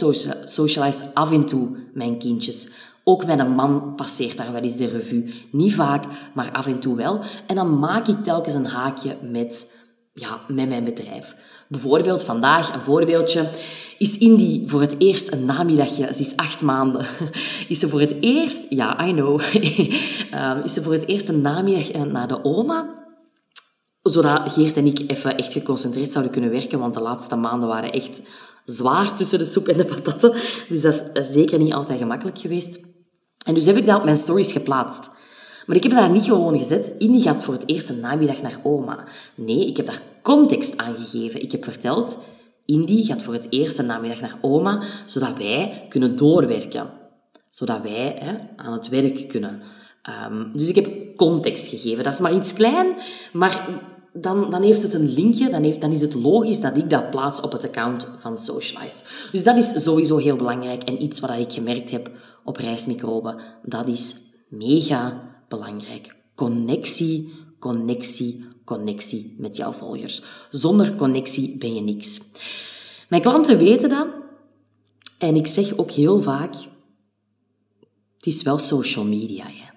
Socialized 0.45 1.15
af 1.15 1.33
en 1.33 1.47
toe 1.47 1.77
mijn 1.95 2.19
kindjes. 2.19 2.69
Ook 3.05 3.27
mijn 3.27 3.51
man 3.51 3.95
passeert 3.95 4.37
daar 4.37 4.53
wel 4.53 4.63
eens 4.63 4.77
de 4.77 4.87
revue. 4.87 5.35
Niet 5.53 5.75
vaak, 5.75 6.05
maar 6.35 6.53
af 6.53 6.67
en 6.67 6.81
toe 6.81 6.97
wel. 6.97 7.21
En 7.47 7.55
dan 7.55 7.79
maak 7.79 8.09
ik 8.09 8.25
telkens 8.25 8.55
een 8.55 8.67
haakje 8.67 9.17
met, 9.23 9.77
ja, 10.13 10.41
met 10.49 10.69
mijn 10.69 10.85
bedrijf. 10.85 11.37
Bijvoorbeeld 11.71 12.25
vandaag, 12.25 12.75
een 12.75 12.81
voorbeeldje, 12.81 13.49
is 13.99 14.19
Indy 14.19 14.69
voor 14.69 14.81
het 14.81 14.95
eerst 14.99 15.33
een 15.33 15.45
namiddagje, 15.45 16.15
ze 16.15 16.21
is 16.21 16.37
acht 16.37 16.63
maanden, 16.63 17.07
is 17.69 17.79
ze 17.79 17.89
voor 17.89 18.01
het 18.01 18.15
eerst, 18.21 18.67
ja, 18.71 19.07
I 19.07 19.13
know, 19.13 19.41
ehm, 20.31 20.61
is 20.65 20.73
ze 20.73 20.83
voor 20.83 20.93
het 20.93 21.07
eerst 21.07 21.29
een 21.29 21.41
namiddag 21.41 21.91
eh, 21.91 22.03
naar 22.03 22.29
de 22.29 22.45
oma, 22.45 23.05
zodat 24.03 24.53
Geert 24.53 24.77
en 24.77 24.87
ik 24.87 25.05
even 25.07 25.37
echt 25.37 25.53
geconcentreerd 25.53 26.13
zouden 26.13 26.33
kunnen 26.33 26.51
werken, 26.51 26.79
want 26.79 26.95
de 26.95 27.01
laatste 27.01 27.37
maanden 27.37 27.69
waren 27.69 27.93
echt 27.93 28.21
zwaar 28.65 29.17
tussen 29.17 29.39
de 29.39 29.45
soep 29.45 29.69
en 29.69 29.77
de 29.77 29.85
patatten. 29.85 30.33
Dus 30.69 30.83
dat 30.83 30.95
is 30.95 31.13
eh, 31.13 31.23
zeker 31.23 31.59
niet 31.59 31.73
altijd 31.73 31.99
gemakkelijk 31.99 32.39
geweest. 32.39 32.81
En 33.45 33.55
dus 33.55 33.65
heb 33.65 33.77
ik 33.77 33.87
dat 33.87 33.99
op 33.99 34.05
mijn 34.05 34.17
stories 34.17 34.53
geplaatst. 34.53 35.11
Maar 35.71 35.79
ik 35.79 35.85
heb 35.85 35.95
daar 35.95 36.11
niet 36.11 36.25
gewoon 36.25 36.59
gezet, 36.59 36.95
Indy 36.99 37.21
gaat 37.21 37.43
voor 37.43 37.55
het 37.55 37.63
eerst 37.67 37.89
een 37.89 38.01
namiddag 38.01 38.43
naar 38.43 38.61
oma. 38.63 39.05
Nee, 39.35 39.67
ik 39.67 39.77
heb 39.77 39.87
daar 39.87 40.03
context 40.23 40.77
aan 40.77 40.95
gegeven. 40.95 41.43
Ik 41.43 41.53
heb 41.53 41.65
verteld, 41.65 42.19
Indy 42.65 43.05
gaat 43.05 43.23
voor 43.23 43.33
het 43.33 43.47
eerst 43.51 43.79
een 43.79 43.87
namiddag 43.87 44.21
naar 44.21 44.39
oma, 44.41 44.83
zodat 45.07 45.37
wij 45.39 45.87
kunnen 45.89 46.17
doorwerken. 46.17 46.91
Zodat 47.51 47.83
wij 47.83 48.17
hè, 48.19 48.35
aan 48.57 48.73
het 48.73 48.89
werk 48.89 49.29
kunnen. 49.29 49.63
Um, 50.31 50.51
dus 50.55 50.69
ik 50.69 50.75
heb 50.75 51.17
context 51.17 51.67
gegeven. 51.67 52.05
Dat 52.05 52.13
is 52.13 52.21
maar 52.21 52.35
iets 52.35 52.53
klein, 52.53 52.95
maar 53.33 53.69
dan, 54.13 54.51
dan 54.51 54.63
heeft 54.63 54.83
het 54.83 54.95
een 54.95 55.13
linkje. 55.13 55.51
Dan, 55.51 55.63
heeft, 55.63 55.81
dan 55.81 55.93
is 55.93 56.01
het 56.01 56.15
logisch 56.15 56.61
dat 56.61 56.77
ik 56.77 56.91
dat 56.91 57.11
plaats 57.11 57.41
op 57.41 57.53
het 57.53 57.65
account 57.65 58.07
van 58.19 58.39
Socialized. 58.39 59.29
Dus 59.33 59.45
dat 59.45 59.57
is 59.57 59.83
sowieso 59.83 60.17
heel 60.17 60.37
belangrijk. 60.37 60.83
En 60.83 61.03
iets 61.03 61.21
wat 61.21 61.31
ik 61.31 61.53
gemerkt 61.53 61.91
heb 61.91 62.11
op 62.45 62.57
reismicroben, 62.57 63.37
dat 63.63 63.89
is 63.89 64.17
mega 64.49 65.30
belangrijk. 65.51 66.17
Connectie, 66.35 67.33
connectie, 67.59 68.45
connectie 68.65 69.35
met 69.39 69.57
jouw 69.57 69.73
volgers. 69.73 70.23
Zonder 70.51 70.95
connectie 70.95 71.59
ben 71.59 71.75
je 71.75 71.81
niks. 71.81 72.21
Mijn 73.09 73.23
klanten 73.23 73.59
weten 73.59 73.89
dat. 73.89 74.09
En 75.19 75.37
ik 75.37 75.47
zeg 75.47 75.77
ook 75.77 75.91
heel 75.91 76.23
vaak, 76.23 76.55
het 78.17 78.27
is 78.27 78.43
wel 78.43 78.59
social 78.59 79.05
media. 79.05 79.45
Hè. 79.47 79.69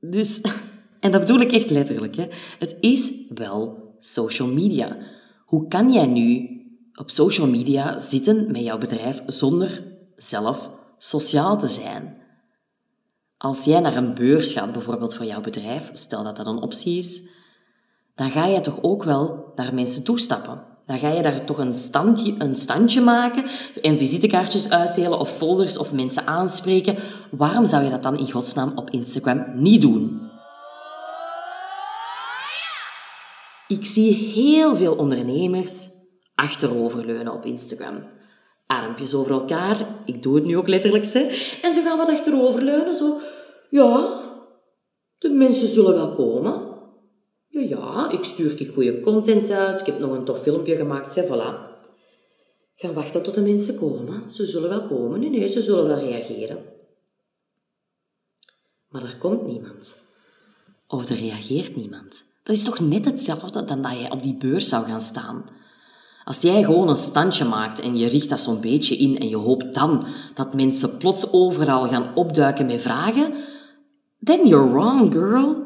Dus, 0.00 0.40
en 1.00 1.10
dat 1.10 1.20
bedoel 1.20 1.40
ik 1.40 1.52
echt 1.52 1.70
letterlijk. 1.70 2.16
Hè. 2.16 2.26
Het 2.58 2.76
is 2.80 3.12
wel 3.34 3.94
social 3.98 4.48
media. 4.48 4.96
Hoe 5.44 5.68
kan 5.68 5.92
jij 5.92 6.06
nu 6.06 6.48
op 6.94 7.10
social 7.10 7.46
media 7.46 7.98
zitten 7.98 8.50
met 8.52 8.62
jouw 8.62 8.78
bedrijf 8.78 9.22
zonder 9.26 9.82
zelf 10.16 10.70
sociaal 10.98 11.58
te 11.58 11.68
zijn? 11.68 12.19
Als 13.42 13.64
jij 13.64 13.80
naar 13.80 13.96
een 13.96 14.14
beurs 14.14 14.52
gaat, 14.52 14.72
bijvoorbeeld 14.72 15.14
voor 15.14 15.26
jouw 15.26 15.40
bedrijf, 15.40 15.90
stel 15.92 16.22
dat 16.22 16.36
dat 16.36 16.46
een 16.46 16.62
optie 16.62 16.98
is, 16.98 17.22
dan 18.14 18.30
ga 18.30 18.46
je 18.46 18.60
toch 18.60 18.82
ook 18.82 19.04
wel 19.04 19.52
naar 19.54 19.74
mensen 19.74 20.04
toestappen. 20.04 20.64
Dan 20.86 20.98
ga 20.98 21.08
je 21.08 21.22
daar 21.22 21.44
toch 21.44 21.58
een, 21.58 21.74
standje, 21.74 22.34
een 22.38 22.56
standje 22.56 23.00
maken 23.00 23.44
en 23.82 23.98
visitekaartjes 23.98 24.70
uitdelen 24.70 25.18
of 25.18 25.36
folders 25.36 25.78
of 25.78 25.92
mensen 25.92 26.26
aanspreken. 26.26 26.96
Waarom 27.30 27.66
zou 27.66 27.84
je 27.84 27.90
dat 27.90 28.02
dan 28.02 28.18
in 28.18 28.30
godsnaam 28.30 28.72
op 28.74 28.90
Instagram 28.90 29.46
niet 29.54 29.80
doen? 29.80 30.20
Ik 33.68 33.86
zie 33.86 34.14
heel 34.14 34.76
veel 34.76 34.94
ondernemers 34.94 35.88
achteroverleunen 36.34 37.32
op 37.32 37.44
Instagram. 37.44 38.02
Armpjes 38.66 39.14
over 39.14 39.32
elkaar, 39.32 39.76
ik 40.04 40.22
doe 40.22 40.34
het 40.34 40.44
nu 40.44 40.56
ook 40.56 40.68
letterlijk, 40.68 41.04
hè. 41.04 41.20
en 41.62 41.72
ze 41.72 41.82
gaan 41.84 41.98
wat 41.98 42.08
achteroverleunen, 42.08 42.94
zo 42.94 43.20
ja, 43.70 44.20
de 45.18 45.28
mensen 45.28 45.68
zullen 45.68 45.94
wel 45.94 46.12
komen. 46.12 46.68
Ja, 47.48 47.60
ja, 47.60 48.10
ik 48.10 48.24
stuur 48.24 48.70
goede 48.74 49.00
content 49.00 49.50
uit. 49.50 49.80
Ik 49.80 49.86
heb 49.86 49.98
nog 49.98 50.10
een 50.10 50.24
tof 50.24 50.42
filmpje 50.42 50.76
gemaakt. 50.76 51.12
Zeg, 51.12 51.24
voilà. 51.24 51.68
Ga 52.74 52.92
wachten 52.92 53.22
tot 53.22 53.34
de 53.34 53.40
mensen 53.40 53.76
komen. 53.76 54.30
Ze 54.30 54.44
zullen 54.44 54.68
wel 54.68 54.82
komen. 54.82 55.20
Nee, 55.20 55.30
nee, 55.30 55.48
ze 55.48 55.62
zullen 55.62 55.86
wel 55.86 55.98
reageren. 55.98 56.58
Maar 58.88 59.02
er 59.02 59.16
komt 59.18 59.46
niemand. 59.46 59.96
Of 60.86 61.08
er 61.08 61.16
reageert 61.16 61.76
niemand. 61.76 62.24
Dat 62.42 62.56
is 62.56 62.64
toch 62.64 62.80
net 62.80 63.04
hetzelfde 63.04 63.64
dan 63.64 63.82
dat 63.82 63.92
jij 63.92 64.10
op 64.10 64.22
die 64.22 64.36
beurs 64.36 64.68
zou 64.68 64.84
gaan 64.84 65.00
staan. 65.00 65.44
Als 66.24 66.40
jij 66.40 66.62
gewoon 66.62 66.88
een 66.88 66.96
standje 66.96 67.44
maakt 67.44 67.80
en 67.80 67.96
je 67.96 68.08
richt 68.08 68.28
dat 68.28 68.40
zo'n 68.40 68.60
beetje 68.60 68.96
in 68.96 69.18
en 69.18 69.28
je 69.28 69.36
hoopt 69.36 69.74
dan 69.74 70.04
dat 70.34 70.54
mensen 70.54 70.96
plots 70.98 71.32
overal 71.32 71.88
gaan 71.88 72.14
opduiken 72.14 72.66
met 72.66 72.82
vragen, 72.82 73.34
then 74.24 74.46
you're 74.46 74.70
wrong, 74.70 75.12
girl. 75.12 75.56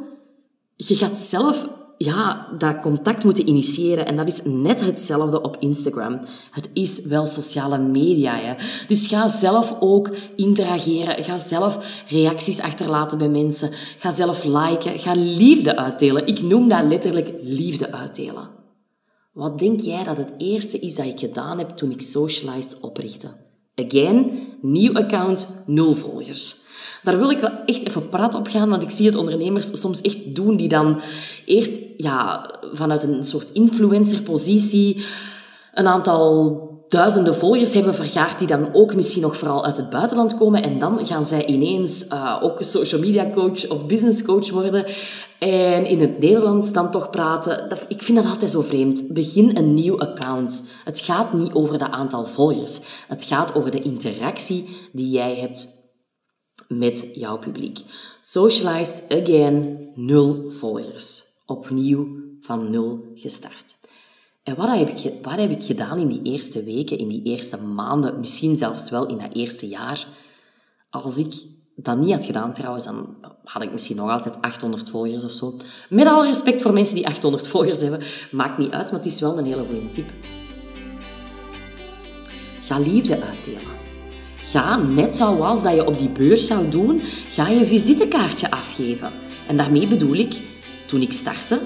Je 0.76 0.94
gaat 0.94 1.18
zelf 1.18 1.68
ja, 1.98 2.48
dat 2.58 2.80
contact 2.80 3.24
moeten 3.24 3.48
initiëren. 3.48 4.06
En 4.06 4.16
dat 4.16 4.28
is 4.28 4.40
net 4.44 4.80
hetzelfde 4.80 5.42
op 5.42 5.56
Instagram. 5.58 6.20
Het 6.50 6.68
is 6.72 7.04
wel 7.04 7.26
sociale 7.26 7.78
media. 7.78 8.36
Hè? 8.36 8.54
Dus 8.88 9.06
ga 9.06 9.28
zelf 9.28 9.76
ook 9.80 10.10
interageren. 10.36 11.24
Ga 11.24 11.36
zelf 11.36 12.04
reacties 12.08 12.60
achterlaten 12.60 13.18
bij 13.18 13.28
mensen. 13.28 13.70
Ga 13.72 14.10
zelf 14.10 14.44
liken. 14.44 14.98
Ga 14.98 15.12
liefde 15.14 15.76
uitdelen. 15.76 16.26
Ik 16.26 16.42
noem 16.42 16.68
dat 16.68 16.84
letterlijk 16.84 17.32
liefde 17.42 17.92
uitdelen. 17.92 18.48
Wat 19.32 19.58
denk 19.58 19.80
jij 19.80 20.04
dat 20.04 20.16
het 20.16 20.32
eerste 20.38 20.78
is 20.78 20.94
dat 20.94 21.06
ik 21.06 21.18
gedaan 21.18 21.58
heb 21.58 21.76
toen 21.76 21.90
ik 21.90 22.02
Socialized 22.02 22.80
oprichtte? 22.80 23.28
Again, 23.74 24.48
nieuw 24.62 24.94
account, 24.94 25.62
nul 25.66 25.94
volgers. 25.94 26.63
Daar 27.04 27.18
wil 27.18 27.30
ik 27.30 27.40
wel 27.40 27.50
echt 27.66 27.86
even 27.86 28.08
praat 28.08 28.34
op 28.34 28.46
gaan, 28.46 28.68
want 28.68 28.82
ik 28.82 28.90
zie 28.90 29.06
het 29.06 29.16
ondernemers 29.16 29.80
soms 29.80 30.00
echt 30.00 30.34
doen 30.34 30.56
die 30.56 30.68
dan 30.68 31.00
eerst 31.44 31.72
ja, 31.96 32.50
vanuit 32.72 33.02
een 33.02 33.24
soort 33.24 33.52
influencerpositie 33.52 35.04
een 35.74 35.86
aantal 35.86 36.62
duizenden 36.88 37.34
volgers 37.34 37.74
hebben 37.74 37.94
vergaard 37.94 38.38
die 38.38 38.48
dan 38.48 38.68
ook 38.72 38.94
misschien 38.94 39.22
nog 39.22 39.36
vooral 39.36 39.64
uit 39.64 39.76
het 39.76 39.90
buitenland 39.90 40.36
komen. 40.36 40.62
En 40.62 40.78
dan 40.78 41.06
gaan 41.06 41.26
zij 41.26 41.46
ineens 41.46 42.06
uh, 42.12 42.38
ook 42.42 42.62
social 42.62 43.00
media 43.00 43.30
coach 43.30 43.68
of 43.68 43.86
business 43.86 44.22
coach 44.22 44.50
worden. 44.50 44.86
En 45.38 45.86
in 45.86 46.00
het 46.00 46.18
Nederlands 46.18 46.72
dan 46.72 46.90
toch 46.90 47.10
praten. 47.10 47.68
Dat, 47.68 47.84
ik 47.88 48.02
vind 48.02 48.18
dat 48.18 48.26
altijd 48.30 48.50
zo 48.50 48.62
vreemd. 48.62 49.12
Begin 49.12 49.56
een 49.56 49.74
nieuw 49.74 49.98
account. 49.98 50.64
Het 50.84 51.00
gaat 51.00 51.32
niet 51.32 51.52
over 51.52 51.78
dat 51.78 51.90
aantal 51.90 52.26
volgers. 52.26 52.80
Het 53.08 53.24
gaat 53.24 53.54
over 53.54 53.70
de 53.70 53.80
interactie 53.80 54.68
die 54.92 55.10
jij 55.10 55.34
hebt 55.34 55.73
met 56.68 57.10
jouw 57.14 57.38
publiek. 57.38 57.78
Socialized, 58.22 59.04
again, 59.08 59.88
nul 59.94 60.50
volgers. 60.50 61.22
Opnieuw 61.46 62.08
van 62.40 62.70
nul 62.70 63.12
gestart. 63.14 63.76
En 64.42 64.56
wat 64.56 64.68
heb, 64.68 64.88
ik, 64.88 65.12
wat 65.22 65.38
heb 65.38 65.50
ik 65.50 65.64
gedaan 65.64 65.98
in 65.98 66.08
die 66.08 66.22
eerste 66.22 66.64
weken, 66.64 66.98
in 66.98 67.08
die 67.08 67.22
eerste 67.22 67.62
maanden, 67.62 68.20
misschien 68.20 68.56
zelfs 68.56 68.90
wel 68.90 69.06
in 69.06 69.18
dat 69.18 69.34
eerste 69.34 69.68
jaar? 69.68 70.06
Als 70.90 71.18
ik 71.18 71.34
dat 71.76 71.98
niet 71.98 72.12
had 72.12 72.24
gedaan 72.24 72.52
trouwens, 72.52 72.84
dan 72.84 73.16
had 73.44 73.62
ik 73.62 73.72
misschien 73.72 73.96
nog 73.96 74.10
altijd 74.10 74.40
800 74.40 74.90
volgers 74.90 75.24
of 75.24 75.32
zo. 75.32 75.56
Met 75.88 76.06
alle 76.06 76.26
respect 76.26 76.62
voor 76.62 76.72
mensen 76.72 76.94
die 76.94 77.06
800 77.06 77.48
volgers 77.48 77.80
hebben, 77.80 78.02
maakt 78.30 78.58
niet 78.58 78.70
uit, 78.70 78.90
maar 78.90 79.00
het 79.00 79.12
is 79.12 79.20
wel 79.20 79.38
een 79.38 79.44
hele 79.44 79.64
goede 79.64 79.90
tip. 79.90 80.10
Ga 82.60 82.78
liefde 82.78 83.22
uitdelen. 83.22 83.83
Ga, 84.44 84.76
net 84.76 85.14
zoals 85.14 85.62
dat 85.62 85.74
je 85.74 85.86
op 85.86 85.98
die 85.98 86.08
beurs 86.08 86.46
zou 86.46 86.68
doen, 86.68 87.00
ga 87.28 87.48
je 87.48 87.66
visitekaartje 87.66 88.50
afgeven. 88.50 89.12
En 89.48 89.56
daarmee 89.56 89.86
bedoel 89.86 90.14
ik, 90.14 90.40
Toen 90.86 91.02
ik 91.02 91.12
startte, 91.12 91.60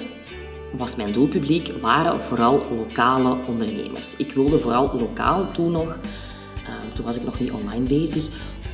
was 0.77 0.97
mijn 0.97 1.13
doelpubliek 1.13 1.73
waren 1.81 2.21
vooral 2.21 2.63
lokale 2.77 3.37
ondernemers. 3.47 4.17
Ik 4.17 4.33
wilde 4.33 4.59
vooral 4.59 4.91
lokaal 4.99 5.51
toen 5.51 5.73
nog, 5.73 5.89
uh, 5.89 6.95
toen 6.95 7.05
was 7.05 7.17
ik 7.19 7.25
nog 7.25 7.41
niet 7.41 7.51
online 7.51 7.85
bezig, 7.85 8.25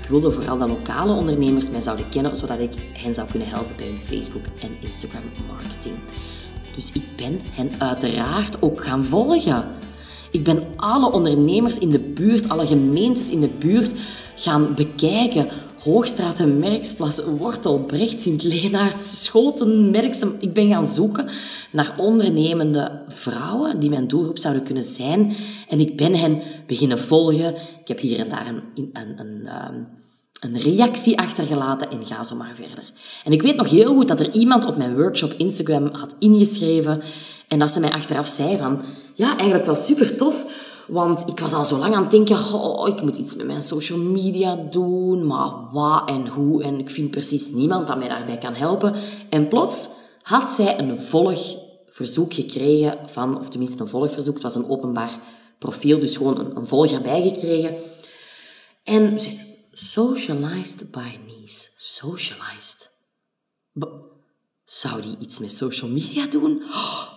ik 0.02 0.08
wilde 0.08 0.30
vooral 0.30 0.58
dat 0.58 0.68
lokale 0.68 1.12
ondernemers 1.12 1.70
mij 1.70 1.80
zouden 1.80 2.08
kennen, 2.08 2.36
zodat 2.36 2.58
ik 2.58 2.72
hen 2.98 3.14
zou 3.14 3.28
kunnen 3.30 3.48
helpen 3.48 3.76
bij 3.76 3.86
hun 3.86 3.98
Facebook 3.98 4.44
en 4.60 4.70
Instagram 4.80 5.22
marketing. 5.46 5.94
Dus 6.74 6.92
ik 6.92 7.02
ben 7.16 7.40
hen 7.50 7.70
uiteraard 7.78 8.62
ook 8.62 8.84
gaan 8.84 9.04
volgen. 9.04 9.64
Ik 10.34 10.44
ben 10.44 10.66
alle 10.76 11.12
ondernemers 11.12 11.78
in 11.78 11.90
de 11.90 11.98
buurt, 11.98 12.48
alle 12.48 12.66
gemeentes 12.66 13.30
in 13.30 13.40
de 13.40 13.48
buurt 13.58 13.94
gaan 14.36 14.74
bekijken. 14.74 15.48
Hoogstraten, 15.82 16.58
Merksplas, 16.58 17.24
Wortel, 17.24 17.78
Brecht, 17.78 18.20
Sint-Lenaars, 18.20 19.22
Schoten, 19.24 19.90
Merksem. 19.90 20.36
Ik 20.38 20.52
ben 20.52 20.68
gaan 20.68 20.86
zoeken 20.86 21.28
naar 21.72 21.94
ondernemende 21.96 23.02
vrouwen 23.08 23.80
die 23.80 23.90
mijn 23.90 24.08
doelgroep 24.08 24.38
zouden 24.38 24.64
kunnen 24.64 24.82
zijn. 24.82 25.36
En 25.68 25.80
ik 25.80 25.96
ben 25.96 26.14
hen 26.14 26.42
beginnen 26.66 26.98
volgen. 26.98 27.54
Ik 27.54 27.88
heb 27.88 28.00
hier 28.00 28.18
en 28.18 28.28
daar 28.28 28.46
een, 28.46 28.62
een, 28.74 28.90
een, 28.92 29.20
een 29.20 29.46
ehm, 29.46 29.82
een 30.44 30.58
reactie 30.58 31.18
achtergelaten 31.18 31.90
en 31.90 32.06
ga 32.06 32.24
zo 32.24 32.36
maar 32.36 32.52
verder. 32.54 32.92
En 33.24 33.32
ik 33.32 33.42
weet 33.42 33.56
nog 33.56 33.70
heel 33.70 33.94
goed 33.94 34.08
dat 34.08 34.20
er 34.20 34.32
iemand 34.32 34.66
op 34.66 34.76
mijn 34.76 34.94
workshop 34.94 35.32
Instagram 35.36 35.88
had 35.92 36.14
ingeschreven 36.18 37.02
en 37.48 37.58
dat 37.58 37.70
ze 37.70 37.80
mij 37.80 37.92
achteraf 37.92 38.28
zei 38.28 38.56
van, 38.56 38.82
ja, 39.14 39.28
eigenlijk 39.36 39.66
wel 39.66 39.74
super 39.74 40.16
tof, 40.16 40.44
want 40.88 41.28
ik 41.28 41.40
was 41.40 41.52
al 41.52 41.64
zo 41.64 41.76
lang 41.76 41.94
aan 41.94 42.02
het 42.02 42.10
denken, 42.10 42.52
oh, 42.52 42.88
ik 42.88 43.02
moet 43.02 43.16
iets 43.16 43.34
met 43.34 43.46
mijn 43.46 43.62
social 43.62 43.98
media 43.98 44.56
doen, 44.70 45.26
maar 45.26 45.50
wat 45.70 46.08
en 46.08 46.26
hoe, 46.28 46.62
en 46.62 46.78
ik 46.78 46.90
vind 46.90 47.10
precies 47.10 47.50
niemand 47.50 47.86
dat 47.86 47.98
mij 47.98 48.08
daarbij 48.08 48.38
kan 48.38 48.54
helpen. 48.54 48.94
En 49.30 49.48
plots 49.48 49.88
had 50.22 50.50
zij 50.50 50.78
een 50.78 51.00
volgverzoek 51.00 52.34
gekregen 52.34 52.98
van, 53.06 53.38
of 53.38 53.48
tenminste 53.48 53.82
een 53.82 53.88
volgverzoek, 53.88 54.34
het 54.34 54.42
was 54.42 54.54
een 54.54 54.68
openbaar 54.68 55.18
profiel, 55.58 55.98
dus 55.98 56.16
gewoon 56.16 56.56
een, 56.56 56.66
volger 56.66 57.00
bijgekregen. 57.00 57.74
En 58.84 59.20
ze 59.20 59.52
Socialized 59.76 60.92
by 60.92 61.18
niece. 61.26 61.70
Socialized. 61.76 62.90
Zou 64.64 65.02
die 65.02 65.16
iets 65.18 65.38
met 65.38 65.52
social 65.52 65.90
media 65.90 66.26
doen? 66.26 66.62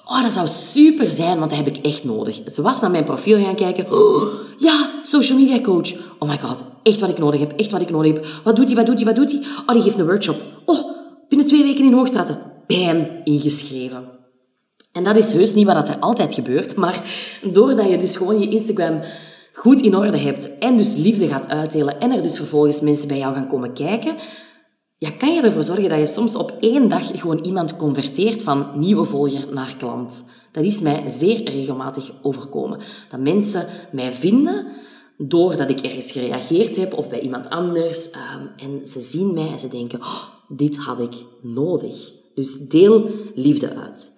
Oh, 0.05 0.21
dat 0.21 0.31
zou 0.31 0.47
super 0.47 1.11
zijn, 1.11 1.39
want 1.39 1.49
dat 1.49 1.59
heb 1.59 1.75
ik 1.75 1.85
echt 1.85 2.03
nodig. 2.03 2.41
Ze 2.45 2.61
was 2.61 2.81
naar 2.81 2.91
mijn 2.91 3.03
profiel 3.03 3.43
gaan 3.43 3.55
kijken. 3.55 3.91
Oh, 3.91 4.33
ja, 4.67 4.89
social 5.03 5.37
media 5.37 5.61
coach. 5.61 5.93
Oh 6.19 6.29
my 6.29 6.39
god, 6.39 6.63
echt 6.83 6.99
wat 6.99 7.09
ik 7.09 7.17
nodig 7.17 7.39
heb, 7.39 7.51
echt 7.51 7.71
wat 7.71 7.81
ik 7.81 7.89
nodig 7.89 8.13
heb. 8.13 8.25
Wat 8.43 8.55
doet 8.55 8.67
hij, 8.67 8.75
wat 8.75 8.85
doet 8.85 8.95
hij, 8.95 9.05
wat 9.05 9.15
doet 9.15 9.31
hij? 9.31 9.41
Oh, 9.65 9.73
die 9.73 9.81
geeft 9.81 9.99
een 9.99 10.05
workshop. 10.05 10.41
Oh, 10.65 10.91
binnen 11.29 11.47
twee 11.47 11.63
weken 11.63 11.85
in 11.85 11.93
Hoogstraten. 11.93 12.41
Bam, 12.67 13.07
ingeschreven. 13.23 14.15
En 14.91 15.03
dat 15.03 15.15
is 15.15 15.31
heus 15.31 15.53
niet 15.53 15.65
wat 15.65 15.89
er 15.89 15.99
altijd 15.99 16.33
gebeurt, 16.33 16.75
maar 16.75 17.03
doordat 17.43 17.89
je 17.89 17.97
dus 17.97 18.15
gewoon 18.15 18.39
je 18.39 18.49
Instagram 18.49 19.01
goed 19.53 19.81
in 19.81 19.95
orde 19.95 20.17
hebt 20.17 20.57
en 20.57 20.77
dus 20.77 20.95
liefde 20.95 21.27
gaat 21.27 21.47
uitdelen 21.47 21.99
en 21.99 22.11
er 22.11 22.23
dus 22.23 22.37
vervolgens 22.37 22.81
mensen 22.81 23.07
bij 23.07 23.17
jou 23.17 23.33
gaan 23.33 23.47
komen 23.47 23.73
kijken, 23.73 24.15
ja, 24.97 25.11
kan 25.11 25.33
je 25.33 25.41
ervoor 25.41 25.63
zorgen 25.63 25.89
dat 25.89 25.99
je 25.99 26.07
soms 26.07 26.35
op 26.35 26.57
één 26.59 26.87
dag 26.87 27.19
gewoon 27.19 27.43
iemand 27.43 27.75
converteert 27.75 28.43
van 28.43 28.71
nieuwe 28.75 29.05
volger 29.05 29.53
naar 29.53 29.75
klant. 29.77 30.29
Dat 30.51 30.63
is 30.63 30.81
mij 30.81 31.09
zeer 31.09 31.49
regelmatig 31.49 32.11
overkomen. 32.21 32.79
Dat 33.09 33.19
mensen 33.19 33.67
mij 33.91 34.13
vinden 34.13 34.67
doordat 35.17 35.69
ik 35.69 35.79
ergens 35.79 36.11
gereageerd 36.11 36.75
heb 36.75 36.93
of 36.93 37.09
bij 37.09 37.19
iemand 37.19 37.49
anders. 37.49 38.11
Ehm, 38.11 38.45
en 38.57 38.87
ze 38.87 39.01
zien 39.01 39.33
mij 39.33 39.51
en 39.51 39.59
ze 39.59 39.67
denken, 39.67 39.99
oh, 39.99 40.23
dit 40.47 40.77
had 40.77 40.99
ik 40.99 41.15
nodig. 41.41 42.11
Dus 42.35 42.67
deel 42.67 43.09
liefde 43.35 43.75
uit. 43.75 44.11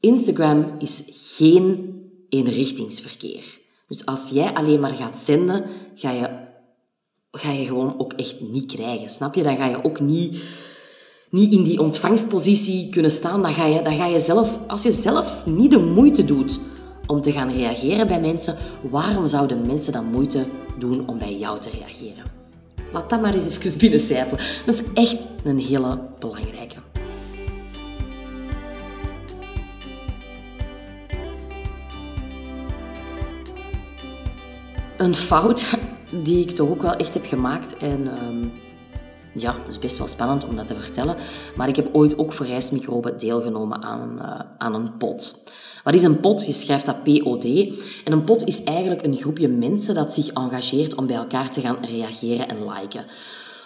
Instagram 0.00 0.74
is 0.78 1.04
geen 1.36 1.92
eenrichtingsverkeer. 2.28 3.44
Dus 3.88 4.06
als 4.06 4.28
jij 4.28 4.54
alleen 4.54 4.80
maar 4.80 4.90
gaat 4.90 5.18
zenden, 5.18 5.64
ga 5.94 6.10
je, 6.10 6.28
ga 7.34 7.50
je 7.50 7.64
gewoon 7.64 7.94
ook 7.98 8.12
echt 8.12 8.40
niet 8.40 8.66
krijgen. 8.66 9.10
Snap 9.10 9.34
je? 9.34 9.42
Dan 9.42 9.56
ga 9.56 9.66
je 9.66 9.84
ook 9.84 10.00
niet, 10.00 10.42
niet 11.30 11.52
in 11.52 11.62
die 11.62 11.80
ontvangstpositie 11.80 12.88
kunnen 12.88 13.10
staan. 13.10 13.42
Dan 13.42 13.52
ga, 13.52 13.66
je, 13.66 13.82
dan 13.82 13.96
ga 13.96 14.06
je 14.06 14.20
zelf, 14.20 14.58
als 14.66 14.82
je 14.82 14.92
zelf 14.92 15.46
niet 15.46 15.70
de 15.70 15.78
moeite 15.78 16.24
doet 16.24 16.60
om 17.06 17.22
te 17.22 17.32
gaan 17.32 17.52
reageren 17.52 18.06
bij 18.06 18.20
mensen, 18.20 18.56
waarom 18.90 19.26
zouden 19.26 19.66
mensen 19.66 19.92
dan 19.92 20.04
moeite 20.04 20.44
doen 20.78 21.08
om 21.08 21.18
bij 21.18 21.36
jou 21.36 21.60
te 21.60 21.70
reageren? 21.70 22.24
Laat 22.92 23.10
dat 23.10 23.20
maar 23.20 23.34
eens 23.34 23.46
even 23.46 23.78
binnencijpelen. 23.78 24.44
Dat 24.66 24.74
is 24.74 24.82
echt 24.94 25.18
een 25.44 25.58
hele 25.58 25.98
belangrijke. 26.18 26.76
een 34.96 35.14
fout 35.14 35.66
die 36.22 36.40
ik 36.40 36.50
toch 36.50 36.68
ook 36.68 36.82
wel 36.82 36.94
echt 36.94 37.14
heb 37.14 37.24
gemaakt. 37.24 37.76
En 37.76 38.24
um, 38.24 38.52
ja, 39.34 39.52
het 39.52 39.68
is 39.68 39.78
best 39.78 39.98
wel 39.98 40.06
spannend 40.06 40.48
om 40.48 40.56
dat 40.56 40.66
te 40.66 40.74
vertellen. 40.74 41.16
Maar 41.56 41.68
ik 41.68 41.76
heb 41.76 41.88
ooit 41.92 42.18
ook 42.18 42.32
voor 42.32 42.46
rijstmicroben 42.46 43.18
deelgenomen 43.18 43.82
aan 43.82 44.00
een, 44.00 44.16
uh, 44.16 44.40
aan 44.58 44.74
een 44.74 44.96
pot. 44.96 45.50
Wat 45.84 45.94
is 45.94 46.02
een 46.02 46.20
pot? 46.20 46.46
Je 46.46 46.52
schrijft 46.52 46.86
dat 46.86 47.02
POD. 47.02 47.44
En 48.04 48.12
een 48.12 48.24
pot 48.24 48.44
is 48.44 48.64
eigenlijk 48.64 49.04
een 49.04 49.16
groepje 49.16 49.48
mensen 49.48 49.94
dat 49.94 50.12
zich 50.12 50.28
engageert 50.28 50.94
om 50.94 51.06
bij 51.06 51.16
elkaar 51.16 51.50
te 51.50 51.60
gaan 51.60 51.76
reageren 51.84 52.48
en 52.48 52.56
liken. 52.68 53.04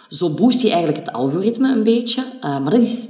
Zo 0.09 0.29
boost 0.29 0.61
je 0.61 0.69
eigenlijk 0.69 1.05
het 1.05 1.15
algoritme 1.15 1.73
een 1.73 1.83
beetje. 1.83 2.23
Uh, 2.35 2.41
maar 2.41 2.69
dat 2.69 2.81
is 2.81 3.07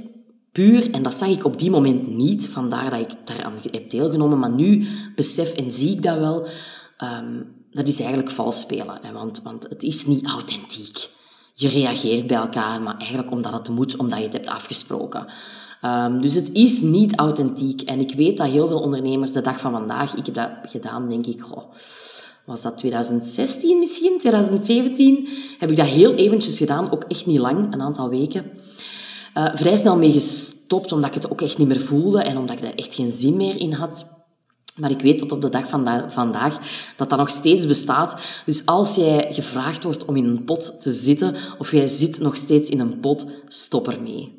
puur, 0.52 0.90
en 0.90 1.02
dat 1.02 1.14
zag 1.14 1.28
ik 1.28 1.44
op 1.44 1.58
die 1.58 1.70
moment 1.70 2.16
niet, 2.16 2.48
vandaar 2.48 2.90
dat 2.90 3.00
ik 3.00 3.12
daaraan 3.24 3.54
heb 3.70 3.90
deelgenomen. 3.90 4.38
Maar 4.38 4.50
nu 4.50 4.86
besef 5.14 5.54
en 5.56 5.70
zie 5.70 5.92
ik 5.96 6.02
dat 6.02 6.18
wel. 6.18 6.46
Um, 6.98 7.58
dat 7.72 7.88
is 7.88 8.00
eigenlijk 8.00 8.30
vals 8.30 8.60
spelen. 8.60 8.98
Hè, 9.02 9.12
want, 9.12 9.42
want 9.42 9.66
het 9.68 9.82
is 9.82 10.06
niet 10.06 10.26
authentiek. 10.26 11.08
Je 11.54 11.68
reageert 11.68 12.26
bij 12.26 12.36
elkaar, 12.36 12.80
maar 12.80 12.96
eigenlijk 12.96 13.30
omdat 13.30 13.52
het 13.52 13.68
moet, 13.68 13.96
omdat 13.96 14.18
je 14.18 14.24
het 14.24 14.32
hebt 14.32 14.48
afgesproken. 14.48 15.26
Um, 15.84 16.20
dus 16.20 16.34
het 16.34 16.52
is 16.52 16.80
niet 16.80 17.16
authentiek. 17.16 17.80
En 17.82 18.00
ik 18.00 18.14
weet 18.14 18.38
dat 18.38 18.46
heel 18.48 18.68
veel 18.68 18.80
ondernemers 18.80 19.32
de 19.32 19.40
dag 19.40 19.60
van 19.60 19.72
vandaag, 19.72 20.16
ik 20.16 20.26
heb 20.26 20.34
dat 20.34 20.50
gedaan, 20.62 21.08
denk 21.08 21.26
ik, 21.26 21.44
was 22.44 22.62
dat 22.62 22.78
2016 22.78 23.78
misschien, 23.78 24.18
2017, 24.18 25.28
heb 25.58 25.70
ik 25.70 25.76
dat 25.76 25.86
heel 25.86 26.14
eventjes 26.14 26.58
gedaan, 26.58 26.90
ook 26.90 27.04
echt 27.08 27.26
niet 27.26 27.38
lang, 27.38 27.72
een 27.72 27.82
aantal 27.82 28.08
weken. 28.08 28.50
Uh, 29.34 29.50
vrij 29.54 29.76
snel 29.76 29.96
mee 29.96 30.12
gestopt, 30.12 30.92
omdat 30.92 31.08
ik 31.08 31.22
het 31.22 31.30
ook 31.30 31.40
echt 31.40 31.58
niet 31.58 31.68
meer 31.68 31.80
voelde 31.80 32.22
en 32.22 32.36
omdat 32.36 32.56
ik 32.56 32.62
daar 32.62 32.74
echt 32.74 32.94
geen 32.94 33.12
zin 33.12 33.36
meer 33.36 33.56
in 33.56 33.72
had. 33.72 34.19
Maar 34.80 34.90
ik 34.90 35.00
weet 35.00 35.18
tot 35.18 35.32
op 35.32 35.40
de 35.40 35.48
dag 35.48 35.68
van 35.68 36.10
vandaag 36.10 36.58
dat 36.96 37.10
dat 37.10 37.18
nog 37.18 37.30
steeds 37.30 37.66
bestaat. 37.66 38.16
Dus 38.46 38.66
als 38.66 38.94
jij 38.94 39.28
gevraagd 39.30 39.82
wordt 39.82 40.04
om 40.04 40.16
in 40.16 40.24
een 40.24 40.44
pot 40.44 40.80
te 40.80 40.92
zitten, 40.92 41.36
of 41.58 41.72
jij 41.72 41.86
zit 41.86 42.20
nog 42.20 42.36
steeds 42.36 42.70
in 42.70 42.80
een 42.80 43.00
pot, 43.00 43.26
stop 43.48 43.88
ermee. 43.88 44.38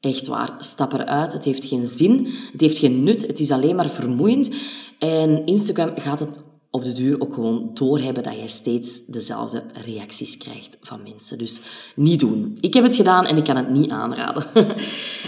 Echt 0.00 0.26
waar, 0.26 0.54
stap 0.58 0.92
eruit. 0.92 1.32
Het 1.32 1.44
heeft 1.44 1.64
geen 1.64 1.84
zin, 1.84 2.28
het 2.52 2.60
heeft 2.60 2.78
geen 2.78 3.02
nut, 3.04 3.26
het 3.26 3.40
is 3.40 3.50
alleen 3.50 3.76
maar 3.76 3.90
vermoeiend. 3.90 4.50
En 4.98 5.46
Instagram 5.46 5.92
gaat 5.96 6.18
het 6.18 6.38
op 6.72 6.84
de 6.84 6.92
duur 6.92 7.20
ook 7.20 7.34
gewoon 7.34 7.70
doorhebben 7.74 8.22
dat 8.22 8.34
jij 8.34 8.46
steeds 8.46 9.06
dezelfde 9.06 9.62
reacties 9.86 10.36
krijgt 10.36 10.78
van 10.80 11.00
mensen. 11.02 11.38
Dus 11.38 11.60
niet 11.96 12.20
doen. 12.20 12.58
Ik 12.60 12.74
heb 12.74 12.84
het 12.84 12.96
gedaan 12.96 13.26
en 13.26 13.36
ik 13.36 13.44
kan 13.44 13.56
het 13.56 13.70
niet 13.70 13.90
aanraden. 13.90 14.44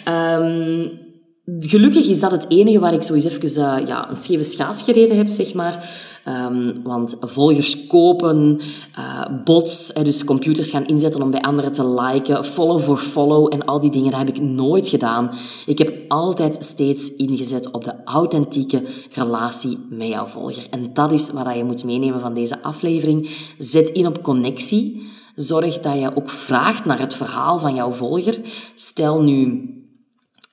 um, 0.08 0.90
Gelukkig 1.46 2.08
is 2.08 2.20
dat 2.20 2.30
het 2.30 2.44
enige 2.48 2.78
waar 2.78 2.92
ik 2.92 3.02
zo 3.02 3.14
eens 3.14 3.24
even 3.24 3.48
uh, 3.48 3.86
ja, 3.86 4.10
een 4.10 4.16
scheve 4.16 4.44
schaats 4.44 4.82
gereden 4.82 5.16
heb, 5.16 5.28
zeg 5.28 5.54
maar. 5.54 5.90
Um, 6.28 6.82
want 6.82 7.16
volgers 7.20 7.86
kopen, 7.86 8.60
uh, 8.98 9.26
bots, 9.44 9.92
dus 9.92 10.24
computers 10.24 10.70
gaan 10.70 10.86
inzetten 10.86 11.22
om 11.22 11.30
bij 11.30 11.40
anderen 11.40 11.72
te 11.72 11.88
liken, 11.88 12.44
follow 12.44 12.80
for 12.80 12.98
follow 12.98 13.52
en 13.52 13.64
al 13.64 13.80
die 13.80 13.90
dingen, 13.90 14.10
dat 14.10 14.20
heb 14.20 14.28
ik 14.28 14.40
nooit 14.40 14.88
gedaan. 14.88 15.30
Ik 15.66 15.78
heb 15.78 16.04
altijd 16.08 16.64
steeds 16.64 17.16
ingezet 17.16 17.70
op 17.70 17.84
de 17.84 17.94
authentieke 18.04 18.82
relatie 19.12 19.78
met 19.90 20.08
jouw 20.08 20.26
volger. 20.26 20.66
En 20.70 20.90
dat 20.92 21.12
is 21.12 21.30
wat 21.30 21.54
je 21.56 21.64
moet 21.64 21.84
meenemen 21.84 22.20
van 22.20 22.34
deze 22.34 22.62
aflevering. 22.62 23.30
Zet 23.58 23.88
in 23.88 24.06
op 24.06 24.22
connectie. 24.22 25.02
Zorg 25.34 25.80
dat 25.80 25.98
je 25.98 26.16
ook 26.16 26.30
vraagt 26.30 26.84
naar 26.84 27.00
het 27.00 27.14
verhaal 27.14 27.58
van 27.58 27.74
jouw 27.74 27.90
volger. 27.90 28.40
Stel 28.74 29.22
nu 29.22 29.68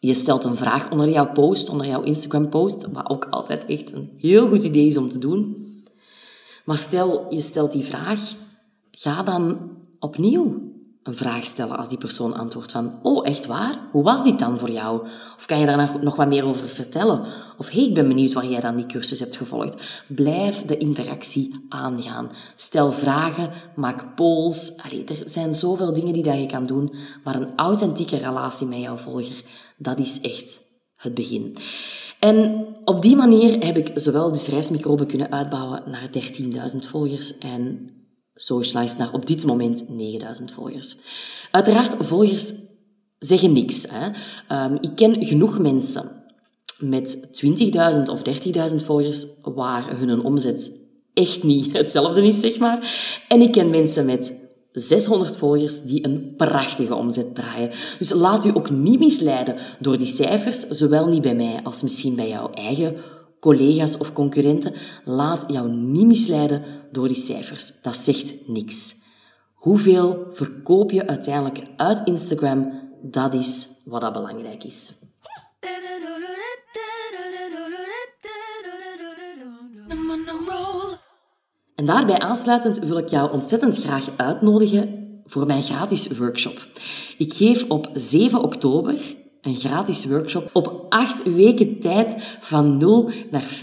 je 0.01 0.13
stelt 0.13 0.43
een 0.43 0.55
vraag 0.55 0.91
onder 0.91 1.09
jouw 1.09 1.31
post, 1.31 1.69
onder 1.69 1.87
jouw 1.87 2.01
Instagram 2.01 2.49
post, 2.49 2.91
wat 2.91 3.09
ook 3.09 3.27
altijd 3.29 3.65
echt 3.65 3.91
een 3.91 4.09
heel 4.17 4.47
goed 4.47 4.63
idee 4.63 4.87
is 4.87 4.97
om 4.97 5.09
te 5.09 5.19
doen. 5.19 5.65
Maar 6.65 6.77
stel, 6.77 7.25
je 7.29 7.39
stelt 7.39 7.71
die 7.71 7.83
vraag, 7.83 8.35
ga 8.91 9.23
dan 9.23 9.71
opnieuw. 9.99 10.70
Een 11.03 11.15
vraag 11.15 11.45
stellen 11.45 11.77
als 11.77 11.89
die 11.89 11.97
persoon 11.97 12.33
antwoordt 12.33 12.71
van, 12.71 12.99
oh, 13.03 13.27
echt 13.27 13.45
waar? 13.45 13.79
Hoe 13.91 14.03
was 14.03 14.23
dit 14.23 14.39
dan 14.39 14.57
voor 14.57 14.71
jou? 14.71 15.07
Of 15.35 15.45
kan 15.45 15.59
je 15.59 15.65
daar 15.65 15.99
nog 16.01 16.15
wat 16.15 16.27
meer 16.27 16.45
over 16.45 16.69
vertellen? 16.69 17.25
Of 17.57 17.69
hey, 17.69 17.83
ik 17.83 17.93
ben 17.93 18.07
benieuwd 18.07 18.33
waar 18.33 18.45
jij 18.45 18.59
dan 18.59 18.75
die 18.75 18.85
cursus 18.85 19.19
hebt 19.19 19.35
gevolgd. 19.35 20.03
Blijf 20.07 20.65
de 20.65 20.77
interactie 20.77 21.65
aangaan. 21.69 22.31
Stel 22.55 22.91
vragen, 22.91 23.51
maak 23.75 24.15
polls. 24.15 24.73
Allee, 24.83 25.03
er 25.03 25.29
zijn 25.29 25.55
zoveel 25.55 25.93
dingen 25.93 26.13
die 26.13 26.23
dat 26.23 26.37
je 26.37 26.45
kan 26.45 26.65
doen, 26.65 26.93
maar 27.23 27.35
een 27.35 27.55
authentieke 27.55 28.17
relatie 28.17 28.67
met 28.67 28.79
jouw 28.79 28.97
volger, 28.97 29.43
dat 29.77 29.99
is 29.99 30.21
echt 30.21 30.61
het 30.95 31.13
begin. 31.13 31.57
En 32.19 32.65
op 32.85 33.01
die 33.01 33.15
manier 33.15 33.65
heb 33.65 33.77
ik 33.77 33.91
zowel 33.95 34.31
dus 34.31 34.47
reismicroben 34.47 35.07
kunnen 35.07 35.31
uitbouwen 35.31 35.83
naar 35.85 36.09
13.000 36.73 36.77
volgers 36.77 37.37
en 37.37 37.89
Socialized 38.35 38.97
naar 38.97 39.13
op 39.13 39.25
dit 39.25 39.45
moment 39.45 39.89
9000 39.89 40.51
volgers. 40.51 40.97
Uiteraard, 41.51 41.95
volgers 41.99 42.53
zeggen 43.19 43.53
niks. 43.53 43.85
Hè. 43.89 44.07
Um, 44.65 44.77
ik 44.81 44.95
ken 44.95 45.25
genoeg 45.25 45.59
mensen 45.59 46.21
met 46.77 47.41
20.000 47.45 48.01
of 48.05 48.21
30.000 48.71 48.75
volgers 48.85 49.25
waar 49.41 49.97
hun 49.97 50.23
omzet 50.23 50.71
echt 51.13 51.43
niet 51.43 51.73
hetzelfde 51.77 52.27
is, 52.27 52.39
zeg 52.39 52.57
maar. 52.57 52.95
En 53.27 53.41
ik 53.41 53.51
ken 53.51 53.69
mensen 53.69 54.05
met 54.05 54.39
600 54.71 55.37
volgers 55.37 55.81
die 55.81 56.05
een 56.05 56.33
prachtige 56.37 56.95
omzet 56.95 57.35
draaien. 57.35 57.71
Dus 57.99 58.13
laat 58.13 58.45
u 58.45 58.51
ook 58.53 58.69
niet 58.69 58.99
misleiden 58.99 59.55
door 59.79 59.97
die 59.97 60.07
cijfers, 60.07 60.59
zowel 60.59 61.07
niet 61.07 61.21
bij 61.21 61.35
mij 61.35 61.59
als 61.63 61.81
misschien 61.81 62.15
bij 62.15 62.29
jouw 62.29 62.49
eigen 62.49 62.95
collega's 63.41 63.97
of 63.97 64.13
concurrenten. 64.13 64.73
Laat 65.05 65.43
jou 65.47 65.69
niet 65.69 66.05
misleiden 66.05 66.63
door 66.91 67.07
die 67.07 67.17
cijfers. 67.17 67.81
Dat 67.81 67.95
zegt 67.95 68.47
niks. 68.47 68.95
Hoeveel 69.53 70.27
verkoop 70.31 70.91
je 70.91 71.07
uiteindelijk 71.07 71.61
uit 71.77 72.01
Instagram? 72.05 72.89
Dat 73.01 73.33
is 73.33 73.67
wat 73.85 74.01
dat 74.01 74.13
belangrijk 74.13 74.63
is. 74.63 74.93
En 81.75 81.85
daarbij 81.85 82.19
aansluitend 82.19 82.79
wil 82.79 82.97
ik 82.97 83.07
jou 83.07 83.31
ontzettend 83.31 83.77
graag 83.77 84.09
uitnodigen 84.17 85.01
voor 85.25 85.45
mijn 85.45 85.63
gratis 85.63 86.17
workshop. 86.17 86.67
Ik 87.17 87.33
geef 87.33 87.69
op 87.69 87.89
7 87.93 88.41
oktober 88.41 88.95
een 89.41 89.55
gratis 89.55 90.05
workshop 90.05 90.49
op 90.53 90.85
acht 90.89 91.33
weken 91.35 91.79
tijd 91.79 92.37
van 92.41 92.77
0 92.77 93.09
naar 93.31 93.59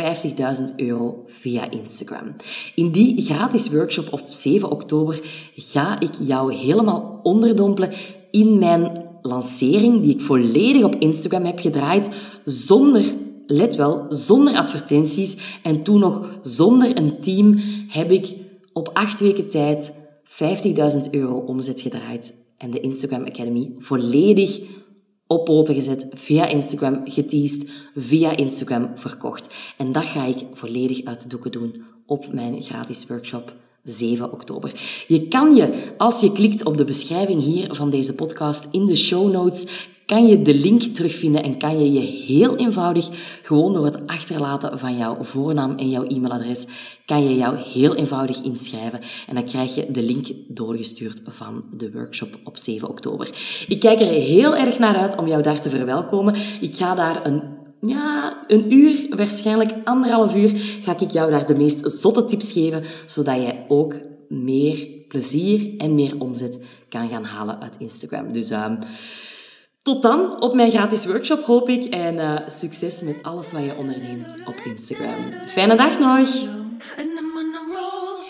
50.000 0.71 0.75
euro 0.77 1.23
via 1.27 1.71
Instagram. 1.71 2.35
In 2.75 2.91
die 2.91 3.23
gratis 3.23 3.71
workshop 3.71 4.13
op 4.13 4.23
7 4.29 4.71
oktober 4.71 5.21
ga 5.55 6.01
ik 6.01 6.11
jou 6.21 6.55
helemaal 6.55 7.21
onderdompelen 7.23 7.93
in 8.31 8.59
mijn 8.59 8.93
lancering 9.23 10.01
die 10.01 10.15
ik 10.15 10.21
volledig 10.21 10.83
op 10.83 10.95
Instagram 10.95 11.45
heb 11.45 11.59
gedraaid 11.59 12.09
zonder 12.45 13.05
let 13.47 13.77
wel, 13.77 14.07
zonder 14.09 14.57
advertenties 14.57 15.59
en 15.63 15.83
toen 15.83 16.01
nog 16.01 16.39
zonder 16.43 16.99
een 16.99 17.21
team 17.21 17.55
heb 17.89 18.11
ik 18.11 18.35
op 18.73 18.91
acht 18.93 19.21
weken 19.21 19.51
tijd 19.51 19.93
50.000 21.05 21.11
euro 21.11 21.37
omzet 21.37 21.81
gedraaid 21.81 22.35
en 22.57 22.71
de 22.71 22.81
Instagram 22.81 23.25
Academy 23.25 23.73
volledig 23.79 24.61
op 25.29 25.45
poten 25.45 25.75
gezet, 25.75 26.07
via 26.13 26.47
Instagram 26.47 27.01
geteased, 27.05 27.71
via 27.97 28.37
Instagram 28.37 28.91
verkocht. 28.95 29.55
En 29.77 29.93
dat 29.93 30.05
ga 30.05 30.25
ik 30.25 30.45
volledig 30.53 31.05
uit 31.05 31.23
de 31.23 31.29
doeken 31.29 31.53
doen 31.53 31.85
op 32.07 32.33
mijn 32.33 32.63
gratis 32.63 33.07
workshop 33.07 33.53
7 33.85 34.33
oktober. 34.33 34.73
Je 35.07 35.29
kan 35.29 35.57
je, 35.57 35.93
als 35.97 36.21
je 36.21 36.33
klikt 36.33 36.65
op 36.65 36.77
de 36.77 36.85
beschrijving 36.85 37.43
hier 37.43 37.75
van 37.75 37.91
deze 37.91 38.15
podcast 38.15 38.69
in 38.71 38.87
de 38.87 38.97
show 38.97 39.33
notes, 39.33 39.89
kan 40.09 40.27
je 40.27 40.43
de 40.43 40.55
link 40.55 40.83
terugvinden 40.83 41.43
en 41.43 41.59
kan 41.59 41.79
je 41.79 41.93
je 41.93 42.01
heel 42.01 42.57
eenvoudig, 42.57 43.09
gewoon 43.43 43.73
door 43.73 43.85
het 43.85 44.07
achterlaten 44.07 44.79
van 44.79 44.97
jouw 44.97 45.17
voornaam 45.21 45.77
en 45.77 45.91
jouw 45.91 46.07
e-mailadres, 46.07 46.67
kan 47.05 47.25
je 47.25 47.37
jou 47.37 47.57
heel 47.57 47.95
eenvoudig 47.95 48.43
inschrijven. 48.43 49.01
En 49.27 49.35
dan 49.35 49.45
krijg 49.45 49.75
je 49.75 49.87
de 49.91 50.03
link 50.03 50.27
doorgestuurd 50.47 51.21
van 51.27 51.65
de 51.77 51.93
workshop 51.93 52.39
op 52.45 52.57
7 52.57 52.89
oktober. 52.89 53.31
Ik 53.69 53.81
kijk 53.81 54.01
er 54.01 54.07
heel 54.07 54.57
erg 54.57 54.79
naar 54.79 54.97
uit 54.97 55.17
om 55.17 55.29
jou 55.29 55.43
daar 55.43 55.61
te 55.61 55.71
verwelkomen. 55.71 56.35
Ik 56.61 56.77
ga 56.77 56.95
daar 56.95 57.27
een 57.27 57.43
ja, 57.81 58.39
een 58.47 58.73
uur, 58.73 59.07
waarschijnlijk 59.17 59.71
anderhalf 59.85 60.35
uur, 60.35 60.51
ga 60.83 60.99
ik 60.99 61.11
jou 61.11 61.31
daar 61.31 61.47
de 61.47 61.55
meest 61.55 61.91
zotte 61.91 62.25
tips 62.25 62.53
geven, 62.53 62.85
zodat 63.07 63.37
jij 63.37 63.65
ook 63.69 63.95
meer 64.29 64.87
plezier 65.09 65.77
en 65.79 65.95
meer 65.95 66.21
omzet 66.21 66.65
kan 66.89 67.09
gaan 67.09 67.25
halen 67.25 67.61
uit 67.61 67.77
Instagram. 67.79 68.33
Dus 68.33 68.51
uh, 68.51 68.73
tot 69.89 70.03
dan 70.03 70.43
op 70.43 70.55
mijn 70.55 70.71
gratis 70.71 71.07
workshop, 71.07 71.45
hoop 71.45 71.69
ik. 71.69 71.85
En 71.85 72.15
uh, 72.15 72.35
succes 72.47 73.03
met 73.03 73.17
alles 73.23 73.53
wat 73.53 73.65
je 73.65 73.77
onderneemt 73.77 74.37
op 74.47 74.55
Instagram. 74.65 75.15
Fijne 75.47 75.77
dag 75.77 75.99
nog! 75.99 76.29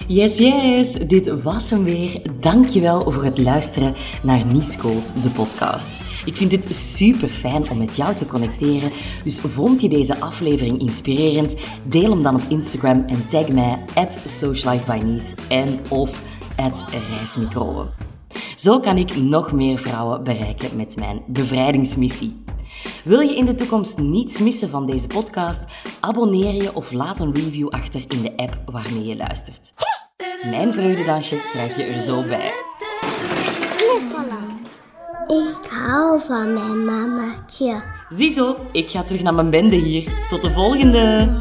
Yes, 0.06 0.38
yes, 0.38 0.92
dit 0.92 1.42
was 1.42 1.70
hem 1.70 1.84
weer. 1.84 2.22
Dankjewel 2.40 3.10
voor 3.10 3.24
het 3.24 3.38
luisteren 3.38 3.94
naar 4.22 4.46
Nice 4.46 4.78
Goals, 4.78 5.12
de 5.22 5.28
podcast. 5.28 5.96
Ik 6.24 6.36
vind 6.36 6.50
dit 6.50 6.74
super 6.74 7.28
fijn 7.28 7.70
om 7.70 7.78
met 7.78 7.96
jou 7.96 8.14
te 8.14 8.26
connecteren. 8.26 8.90
Dus 9.24 9.38
vond 9.38 9.80
je 9.80 9.88
deze 9.88 10.20
aflevering 10.20 10.80
inspirerend? 10.80 11.54
Deel 11.88 12.10
hem 12.10 12.22
dan 12.22 12.34
op 12.34 12.42
Instagram 12.48 13.04
en 13.06 13.28
tag 13.28 13.48
mij 13.48 13.78
at 13.94 14.20
socializedbynice 14.24 15.34
en 15.48 15.78
of 15.88 16.22
at. 16.56 16.84
Zo 18.56 18.80
kan 18.80 18.96
ik 18.96 19.16
nog 19.16 19.52
meer 19.52 19.78
vrouwen 19.78 20.24
bereiken 20.24 20.76
met 20.76 20.96
mijn 20.96 21.22
bevrijdingsmissie. 21.26 22.44
Wil 23.04 23.20
je 23.20 23.36
in 23.36 23.44
de 23.44 23.54
toekomst 23.54 23.98
niets 23.98 24.38
missen 24.38 24.68
van 24.68 24.86
deze 24.86 25.06
podcast? 25.06 25.64
Abonneer 26.00 26.54
je 26.54 26.74
of 26.74 26.92
laat 26.92 27.20
een 27.20 27.34
review 27.34 27.68
achter 27.68 28.04
in 28.08 28.22
de 28.22 28.36
app 28.36 28.58
waarmee 28.66 29.04
je 29.04 29.16
luistert. 29.16 29.72
Mijn 30.50 30.72
vreugdedansje 30.72 31.40
krijg 31.52 31.76
je 31.76 31.82
er 31.82 32.00
zo 32.00 32.22
bij. 32.22 32.52
Ik 35.26 35.70
hou 35.70 36.20
van 36.20 36.54
mijn 36.54 36.84
mamaatje. 36.84 37.82
Ziezo, 38.08 38.56
ik 38.72 38.90
ga 38.90 39.02
terug 39.02 39.22
naar 39.22 39.34
mijn 39.34 39.50
bende 39.50 39.76
hier. 39.76 40.26
Tot 40.28 40.42
de 40.42 40.50
volgende! 40.50 41.36